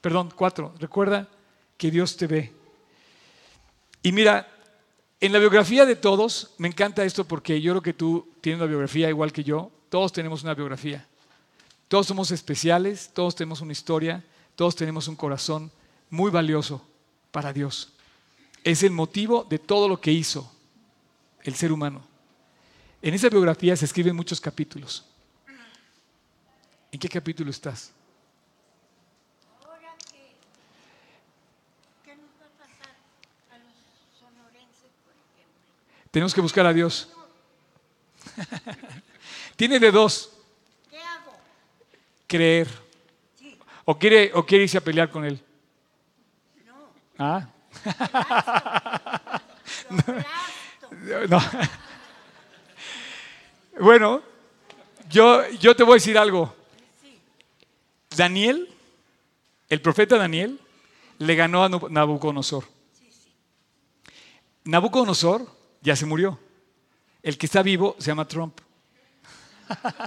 [0.00, 1.28] Perdón, cuatro, recuerda
[1.76, 2.52] que Dios te ve.
[4.02, 4.48] Y mira,
[5.20, 8.68] en la biografía de todos, me encanta esto porque yo creo que tú tienes una
[8.68, 11.06] biografía igual que yo, todos tenemos una biografía.
[11.88, 14.24] Todos somos especiales, todos tenemos una historia,
[14.54, 15.70] todos tenemos un corazón
[16.10, 16.86] muy valioso
[17.30, 17.92] para Dios.
[18.62, 20.52] Es el motivo de todo lo que hizo
[21.42, 22.02] el ser humano.
[23.02, 25.04] En esa biografía se escriben muchos capítulos.
[26.90, 27.92] ¿En qué capítulo estás?
[36.10, 37.10] Tenemos que buscar a Dios.
[39.56, 40.32] Tiene de dos.
[40.88, 41.36] ¿Qué hago?
[42.26, 42.68] Creer.
[43.84, 45.38] O, quiere, ¿O quiere irse a pelear con Él?
[46.64, 46.88] No.
[47.18, 47.46] ¿Ah?
[51.28, 51.38] No.
[53.78, 54.22] Bueno,
[55.10, 56.54] yo, yo te voy a decir algo.
[58.16, 58.68] Daniel,
[59.68, 60.58] el profeta Daniel,
[61.18, 62.64] le ganó a Nabucodonosor.
[64.64, 65.46] Nabucodonosor
[65.82, 66.38] ya se murió.
[67.22, 68.60] El que está vivo se llama Trump.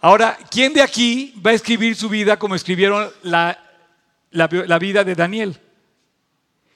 [0.00, 3.58] Ahora, ¿quién de aquí va a escribir su vida como escribieron la,
[4.30, 5.60] la, vida de Daniel?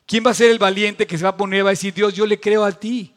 [0.06, 2.12] ¿Quién va a ser el valiente que se va a poner, va a decir, Dios,
[2.12, 3.13] yo le creo a ti?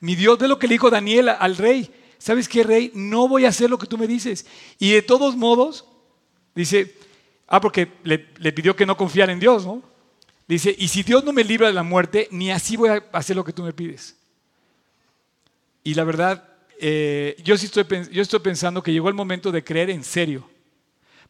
[0.00, 1.90] Mi Dios, ve lo que le dijo Daniel al rey.
[2.18, 2.90] ¿Sabes qué, rey?
[2.94, 4.46] No voy a hacer lo que tú me dices.
[4.78, 5.84] Y de todos modos,
[6.54, 6.96] dice,
[7.46, 8.18] ah, porque le,
[8.52, 9.82] pidió que no confiara en Dios, ¿no?
[10.48, 13.36] Dice, y si Dios no me libra de la muerte, ni así voy a hacer
[13.36, 14.16] lo que tú me pides.
[15.84, 16.44] Y la verdad,
[16.78, 20.48] eh, yo sí estoy, yo estoy pensando que llegó el momento de creer en serio.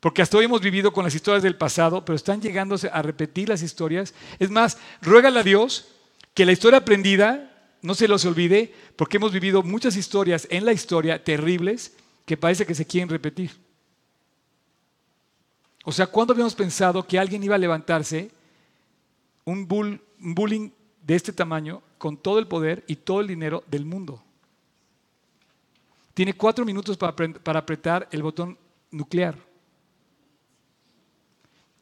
[0.01, 3.51] Porque hasta hoy hemos vivido con las historias del pasado, pero están llegándose a repetir
[3.51, 4.15] las historias.
[4.39, 5.89] Es más, ruégale a Dios
[6.33, 7.50] que la historia aprendida
[7.83, 11.95] no se los olvide, porque hemos vivido muchas historias en la historia terribles
[12.27, 13.51] que parece que se quieren repetir.
[15.85, 18.31] O sea, ¿cuándo habíamos pensado que alguien iba a levantarse
[19.45, 20.71] un, bullying
[21.03, 24.23] de este tamaño con todo el poder y todo el dinero del mundo.
[26.15, 28.59] Tiene cuatro minutos para, apretar el botón
[28.91, 29.37] nuclear.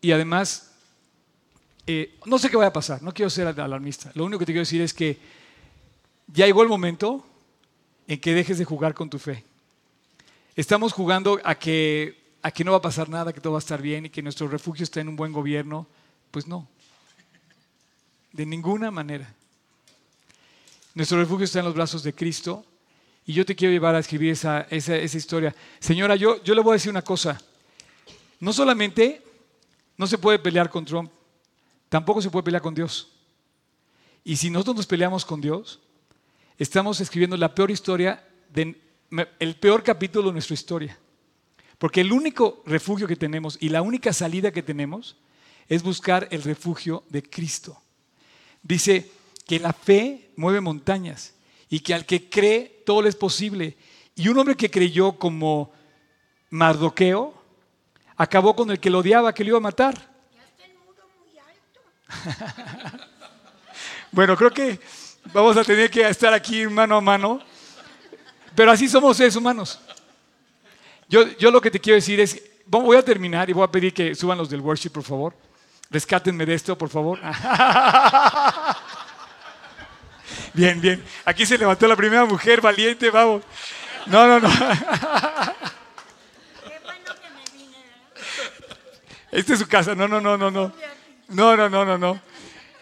[0.00, 0.72] Y además,
[1.86, 4.12] eh, no sé qué vaya a pasar, no quiero ser alarmista.
[4.14, 5.18] Lo único que te quiero decir es que
[6.28, 7.24] ya llegó el momento
[8.06, 9.44] en que dejes de jugar con tu fe.
[10.56, 13.60] Estamos jugando a que, a que no va a pasar nada, que todo va a
[13.60, 15.86] estar bien y que nuestro refugio está en un buen gobierno.
[16.30, 16.68] Pues no.
[18.32, 19.34] De ninguna manera.
[20.94, 22.64] Nuestro refugio está en los brazos de Cristo
[23.24, 25.54] y yo te quiero llevar a escribir esa, esa, historia.
[25.78, 27.40] Señora, yo, yo le voy a decir una cosa.
[28.40, 29.22] No solamente
[29.96, 31.10] no se puede pelear con Trump,
[31.88, 33.08] tampoco se puede pelear con Dios.
[34.24, 35.80] Y si nosotros nos peleamos con Dios,
[36.58, 38.22] estamos escribiendo la peor historia,
[39.38, 40.98] el peor capítulo de nuestra historia.
[41.78, 45.16] Porque el único refugio que tenemos y la única salida que tenemos
[45.68, 47.80] es buscar el refugio de Cristo.
[48.62, 49.10] Dice
[49.46, 51.34] que la fe mueve montañas
[51.70, 53.76] y que al que cree todo le es posible.
[54.16, 55.72] Y un hombre que creyó como
[56.50, 57.34] Mardoqueo
[58.16, 59.94] acabó con el que lo odiaba, que lo iba a matar.
[60.34, 62.98] Ya está el muro muy alto.
[64.10, 64.80] bueno, creo que
[65.32, 67.40] vamos a tener que estar aquí mano a mano.
[68.54, 69.80] Pero así somos seres humanos.
[71.08, 73.94] Yo, yo lo que te quiero decir es, voy a terminar y voy a pedir
[73.94, 75.34] que suban los del worship, por favor.
[75.90, 77.18] Rescátenme de esto, por favor.
[80.54, 81.04] Bien, bien.
[81.24, 83.42] Aquí se levantó la primera mujer valiente, vamos.
[84.06, 84.48] No, no, no.
[89.30, 89.94] Esta es su casa.
[89.94, 90.72] No, no, no, no, no.
[91.28, 92.20] No, no, no, no, no.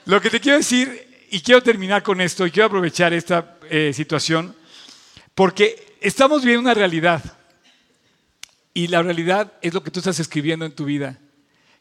[0.07, 3.93] Lo que te quiero decir, y quiero terminar con esto, y quiero aprovechar esta eh,
[3.93, 4.55] situación,
[5.35, 7.23] porque estamos viviendo una realidad.
[8.73, 11.19] Y la realidad es lo que tú estás escribiendo en tu vida.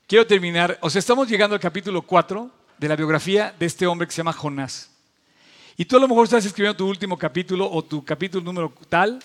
[0.07, 4.07] quiero terminar, o sea, estamos llegando al capítulo 4 de la biografía de este hombre
[4.07, 4.91] que se llama Jonás.
[5.77, 9.19] Y tú a lo mejor estás escribiendo tu último capítulo o tu capítulo número tal,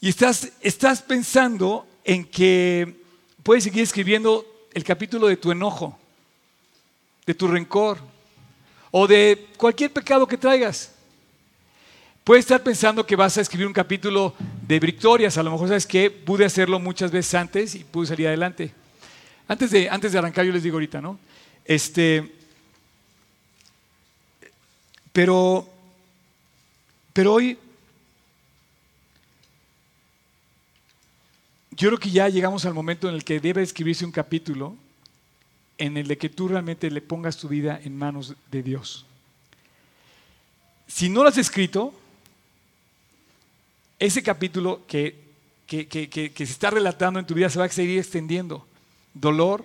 [0.00, 3.00] y estás, estás pensando en que
[3.44, 5.96] puedes seguir escribiendo el capítulo de tu enojo,
[7.24, 8.11] de tu rencor
[8.92, 10.92] o de cualquier pecado que traigas.
[12.22, 14.34] Puedes estar pensando que vas a escribir un capítulo
[14.68, 15.36] de victorias.
[15.38, 18.72] A lo mejor sabes que pude hacerlo muchas veces antes y pude salir adelante.
[19.48, 21.18] Antes de, antes de arrancar, yo les digo ahorita, ¿no?
[21.64, 22.32] Este,
[25.12, 25.68] pero,
[27.12, 27.58] pero hoy,
[31.70, 34.76] yo creo que ya llegamos al momento en el que debe escribirse un capítulo
[35.78, 39.06] en el de que tú realmente le pongas tu vida en manos de Dios.
[40.86, 41.94] Si no lo has escrito,
[43.98, 45.16] ese capítulo que,
[45.66, 48.66] que, se está relatando en tu vida se va a seguir extendiendo.
[49.14, 49.64] Dolor,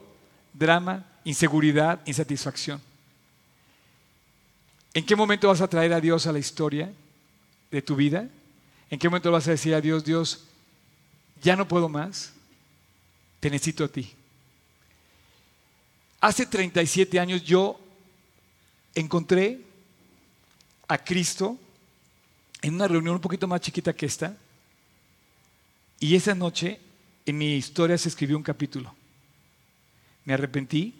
[0.53, 2.81] drama, inseguridad, insatisfacción.
[4.93, 6.91] ¿En qué momento vas a traer a Dios a la historia
[7.71, 8.29] de tu vida?
[8.89, 10.45] ¿En qué momento vas a decir a Dios, Dios,
[11.41, 12.33] ya no puedo más,
[13.39, 14.16] te necesito a ti?
[16.20, 17.80] Hace 37 años yo
[18.95, 19.61] encontré
[20.88, 21.57] a Cristo
[22.61, 24.36] en una reunión un poquito más chiquita que esta,
[25.99, 26.80] y esa noche
[27.26, 28.93] en mi historia se escribió un capítulo.
[30.26, 30.93] Me arrepentí,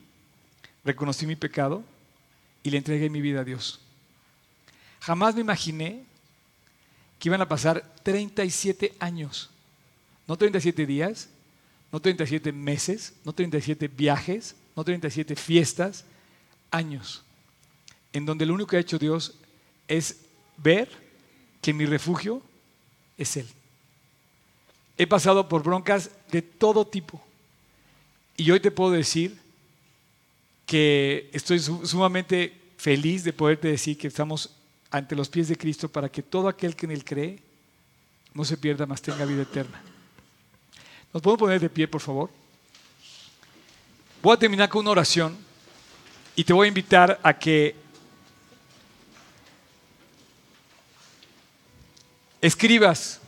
[0.84, 1.84] reconocí mi pecado
[2.64, 3.80] y le entregué mi vida a Dios.
[5.00, 6.04] Jamás me imaginé
[7.20, 9.50] que iban a pasar 37 años,
[10.28, 11.30] no 37 días,
[11.92, 16.06] no 37 meses, no 37 viajes, no 37 fiestas,
[16.70, 17.24] años,
[18.14, 19.34] en donde lo único que ha hecho Dios
[19.88, 20.18] es
[20.56, 20.88] ver
[21.62, 22.44] que mi refugio
[23.18, 23.48] es Él.
[25.00, 27.20] He pasado por broncas de todo tipo
[28.38, 29.40] y hoy te puedo decir
[30.68, 34.52] que estoy sumamente feliz de poderte decir que estamos
[34.92, 37.40] ante los pies de Cristo para que todo aquel que en Él cree
[38.36, 39.82] no se pierda, más tenga vida eterna.
[41.12, 42.30] ¿Nos podemos poner de pie, por favor?
[44.28, 45.38] Voy a terminar con una oración
[46.36, 47.74] y te voy a invitar a que
[52.42, 53.22] escribas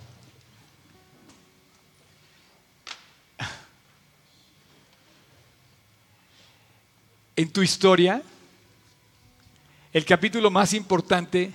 [7.38, 8.22] en tu historia
[9.94, 11.54] el capítulo más importante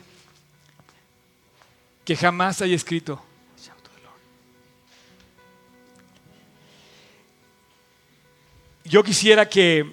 [2.02, 3.22] que jamás haya escrito.
[8.84, 9.90] Yo quisiera que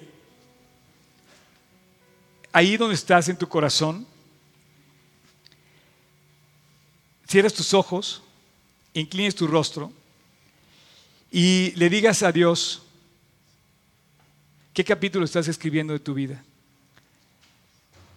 [2.51, 4.05] ahí donde estás en tu corazón,
[7.25, 8.21] cierres tus ojos,
[8.93, 9.93] inclines tu rostro
[11.31, 12.83] y le digas a Dios
[14.73, 16.43] qué capítulo estás escribiendo de tu vida.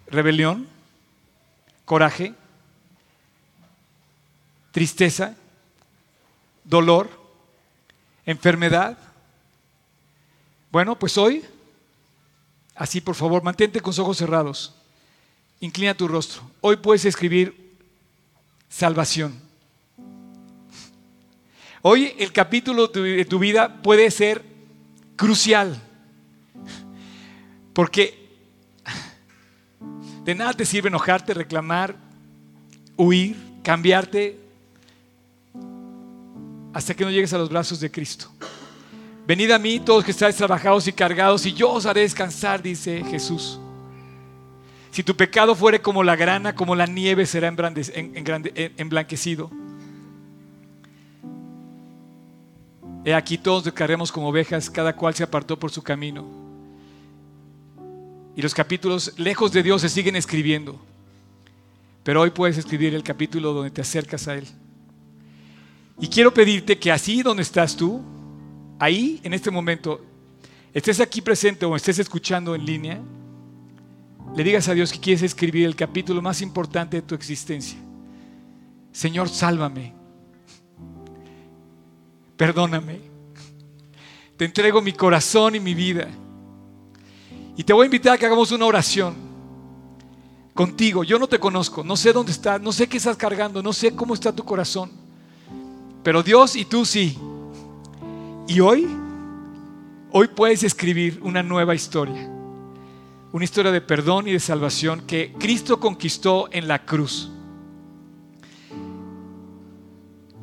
[0.07, 0.67] Rebelión,
[1.85, 2.33] coraje,
[4.73, 5.37] tristeza,
[6.65, 7.09] dolor,
[8.25, 8.97] enfermedad,
[10.75, 11.41] bueno, pues hoy,
[12.75, 14.75] así por favor, mantente con los ojos cerrados.
[15.61, 16.41] Inclina tu rostro.
[16.59, 17.77] Hoy puedes escribir
[18.67, 19.39] salvación.
[21.81, 24.43] Hoy el capítulo de tu vida puede ser
[25.15, 25.81] crucial.
[27.71, 28.27] Porque
[30.25, 31.95] de nada te sirve enojarte, reclamar,
[32.97, 34.37] huir, cambiarte,
[36.73, 38.29] hasta que no llegues a los brazos de Cristo.
[39.27, 43.03] Venid a mí todos que estáis trabajados y cargados y yo os haré descansar, dice
[43.05, 43.59] Jesús.
[44.91, 47.47] Si tu pecado fuere como la grana, como la nieve será
[48.77, 49.51] emblanquecido.
[53.03, 56.25] He aquí todos descarremos como ovejas, cada cual se apartó por su camino.
[58.35, 60.79] Y los capítulos lejos de Dios se siguen escribiendo.
[62.03, 64.47] Pero hoy puedes escribir el capítulo donde te acercas a Él.
[65.99, 68.01] Y quiero pedirte que así donde estás tú,
[68.79, 70.03] ahí, en este momento,
[70.73, 73.01] estés aquí presente o estés escuchando en línea,
[74.35, 77.77] le digas a Dios que quieres escribir el capítulo más importante de tu existencia.
[78.91, 79.93] Señor, sálvame.
[82.35, 82.99] Perdóname.
[84.37, 86.09] Te entrego mi corazón y mi vida.
[87.55, 89.15] Y te voy a invitar a que hagamos una oración
[90.53, 91.03] contigo.
[91.03, 93.95] Yo no te conozco, no sé dónde estás, no sé qué estás cargando, no sé
[93.95, 94.91] cómo está tu corazón.
[96.03, 97.17] Pero Dios y tú sí.
[98.47, 98.87] Y hoy,
[100.11, 102.29] hoy puedes escribir una nueva historia.
[103.31, 107.31] Una historia de perdón y de salvación que Cristo conquistó en la cruz.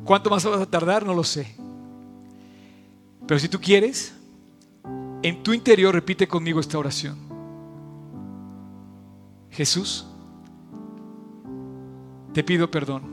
[0.03, 1.05] ¿Cuánto más vas a tardar?
[1.05, 1.55] No lo sé.
[3.25, 4.13] Pero si tú quieres,
[5.23, 7.17] En tu interior repite conmigo esta oración.
[9.49, 10.05] Jesús,
[12.33, 13.03] te pido perdón.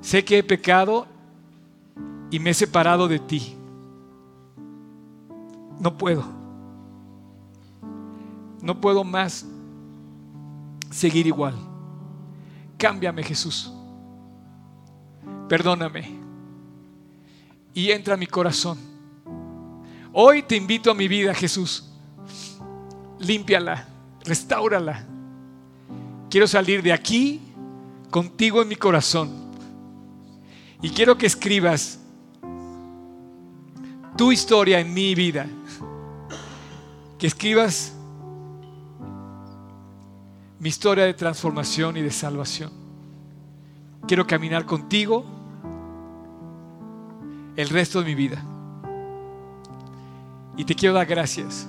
[0.00, 1.06] Sé que he pecado
[2.30, 3.56] y me he separado de ti.
[5.80, 6.24] No puedo.
[8.62, 9.46] No puedo más
[10.90, 11.54] seguir igual.
[12.76, 13.72] Cámbiame, Jesús.
[15.48, 16.18] Perdóname.
[17.74, 18.78] Y entra a mi corazón.
[20.12, 21.90] Hoy te invito a mi vida, Jesús.
[23.18, 23.86] Límpiala,
[24.24, 25.06] restáurala.
[26.28, 27.40] Quiero salir de aquí
[28.10, 29.30] contigo en mi corazón.
[30.82, 31.99] Y quiero que escribas
[34.16, 35.46] tu historia en mi vida.
[37.18, 37.94] Que escribas
[40.58, 42.70] mi historia de transformación y de salvación.
[44.06, 45.24] Quiero caminar contigo
[47.56, 48.42] el resto de mi vida.
[50.56, 51.68] Y te quiero dar gracias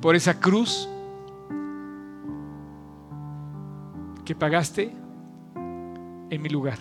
[0.00, 0.88] por esa cruz
[4.24, 4.94] que pagaste
[5.54, 6.78] en mi lugar.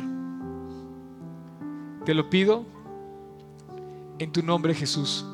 [2.05, 2.65] Te lo pido
[4.19, 5.25] en tu nombre Jesús.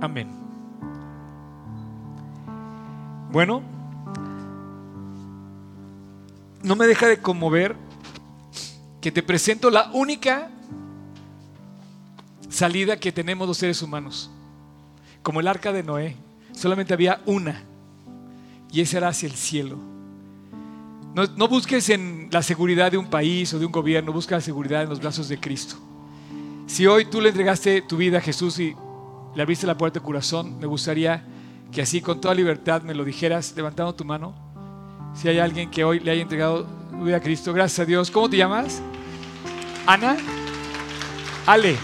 [0.00, 0.28] Amén.
[3.30, 3.62] Bueno,
[6.62, 7.76] no me deja de conmover
[9.00, 10.50] que te presento la única
[12.48, 14.30] salida que tenemos los seres humanos.
[15.22, 16.16] Como el arca de Noé,
[16.52, 17.62] solamente había una,
[18.72, 19.78] y esa era hacia el cielo.
[21.14, 24.40] No, no, busques en la seguridad de un país o de un gobierno, busca la
[24.40, 25.76] seguridad en los brazos de Cristo.
[26.70, 28.76] Si hoy tú le entregaste tu vida a Jesús y
[29.34, 31.24] le abriste la puerta de corazón, me gustaría
[31.72, 34.32] que así con toda libertad me lo dijeras levantando tu mano.
[35.12, 38.08] Si hay alguien que hoy le haya entregado su vida a Cristo, gracias a Dios.
[38.08, 38.80] ¿Cómo te llamas?
[39.84, 40.16] Ana.
[41.44, 41.76] Ale.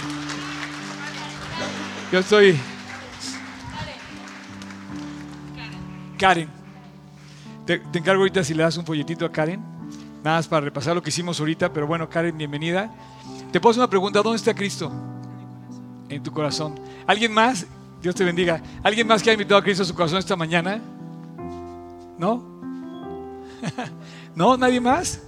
[2.12, 2.56] Yo soy
[6.16, 6.48] Karen.
[7.66, 9.60] Te, te, encargo ahorita si le das un folletito a Karen,
[10.22, 12.94] nada más para repasar lo que hicimos ahorita, pero bueno, Karen, bienvenida.
[13.52, 14.90] Te puedo hacer una pregunta, ¿dónde está Cristo?
[16.08, 16.78] En tu corazón.
[17.06, 17.66] ¿Alguien más?
[18.02, 18.62] Dios te bendiga.
[18.82, 20.80] ¿Alguien más que ha invitado a Cristo a su corazón esta mañana?
[22.18, 22.44] ¿No?
[24.34, 24.56] ¿No?
[24.56, 25.22] ¿Nadie más?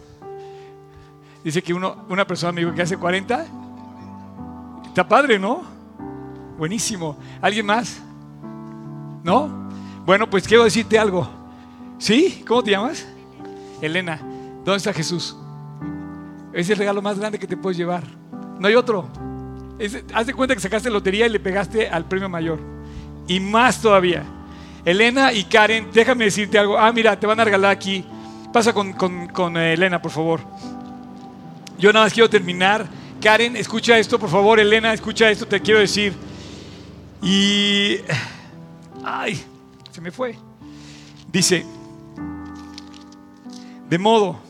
[1.42, 3.46] Dice que uno, una persona me dijo que hace 40.
[4.86, 5.62] Está padre, ¿no?
[6.58, 7.16] Buenísimo.
[7.40, 8.00] ¿Alguien más?
[9.22, 9.68] ¿No?
[10.04, 11.28] Bueno, pues quiero decirte algo.
[11.98, 12.44] ¿Sí?
[12.46, 13.06] ¿Cómo te llamas?
[13.80, 14.20] Elena.
[14.64, 15.36] ¿Dónde está Jesús?
[16.59, 18.02] Es el regalo más grande que te puedes llevar.
[18.59, 19.09] No hay otro.
[20.12, 22.59] Haz de cuenta que sacaste lotería y le pegaste al premio mayor.
[23.28, 24.24] Y más todavía.
[24.84, 26.76] Elena y Karen, déjame decirte algo.
[26.76, 28.04] Ah, mira, te van a regalar aquí.
[28.52, 30.40] Pasa con, con, con Elena, por favor.
[31.78, 32.88] Yo nada más quiero terminar.
[33.22, 34.59] Karen, escucha esto, por favor.
[34.59, 36.12] Elena, escucha esto, te quiero decir.
[37.22, 37.98] Y...
[39.04, 39.40] Ay,
[39.92, 40.36] se me fue.
[41.30, 41.64] Dice,
[43.88, 44.47] de modo,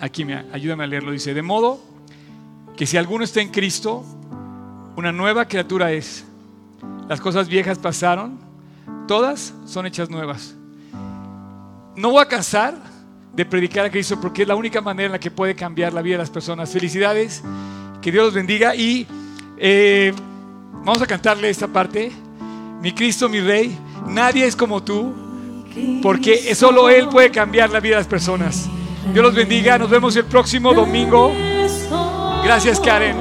[0.00, 1.80] aquí me, ayúdame a leerlo, dice, de modo
[2.76, 4.04] que si alguno está en Cristo,
[4.96, 6.24] una nueva criatura es.
[7.08, 8.38] Las cosas viejas pasaron,
[9.06, 10.54] todas son hechas nuevas.
[11.94, 12.74] No voy a cansar
[13.32, 16.02] de predicar a Cristo porque es la única manera en la que puede cambiar la
[16.02, 16.70] vida de las personas.
[16.70, 17.42] Felicidades,
[18.02, 19.06] que Dios los bendiga y
[19.58, 20.12] eh,
[20.84, 22.12] vamos a cantarle esta parte.
[22.82, 23.76] Mi Cristo, mi Rey,
[24.08, 25.14] nadie es como tú,
[26.02, 28.68] porque solo Él puede cambiar la vida de las personas.
[29.12, 29.78] Dios los bendiga.
[29.78, 31.32] Nos vemos el próximo domingo.
[32.44, 33.16] Gracias, Karen.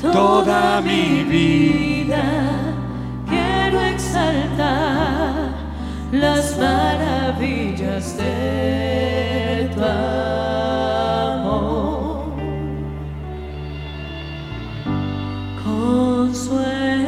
[0.00, 2.22] Toda mi vida
[3.28, 5.50] quiero exaltar
[6.12, 11.56] las maravillas de tu amor.
[15.64, 17.05] Consuelo.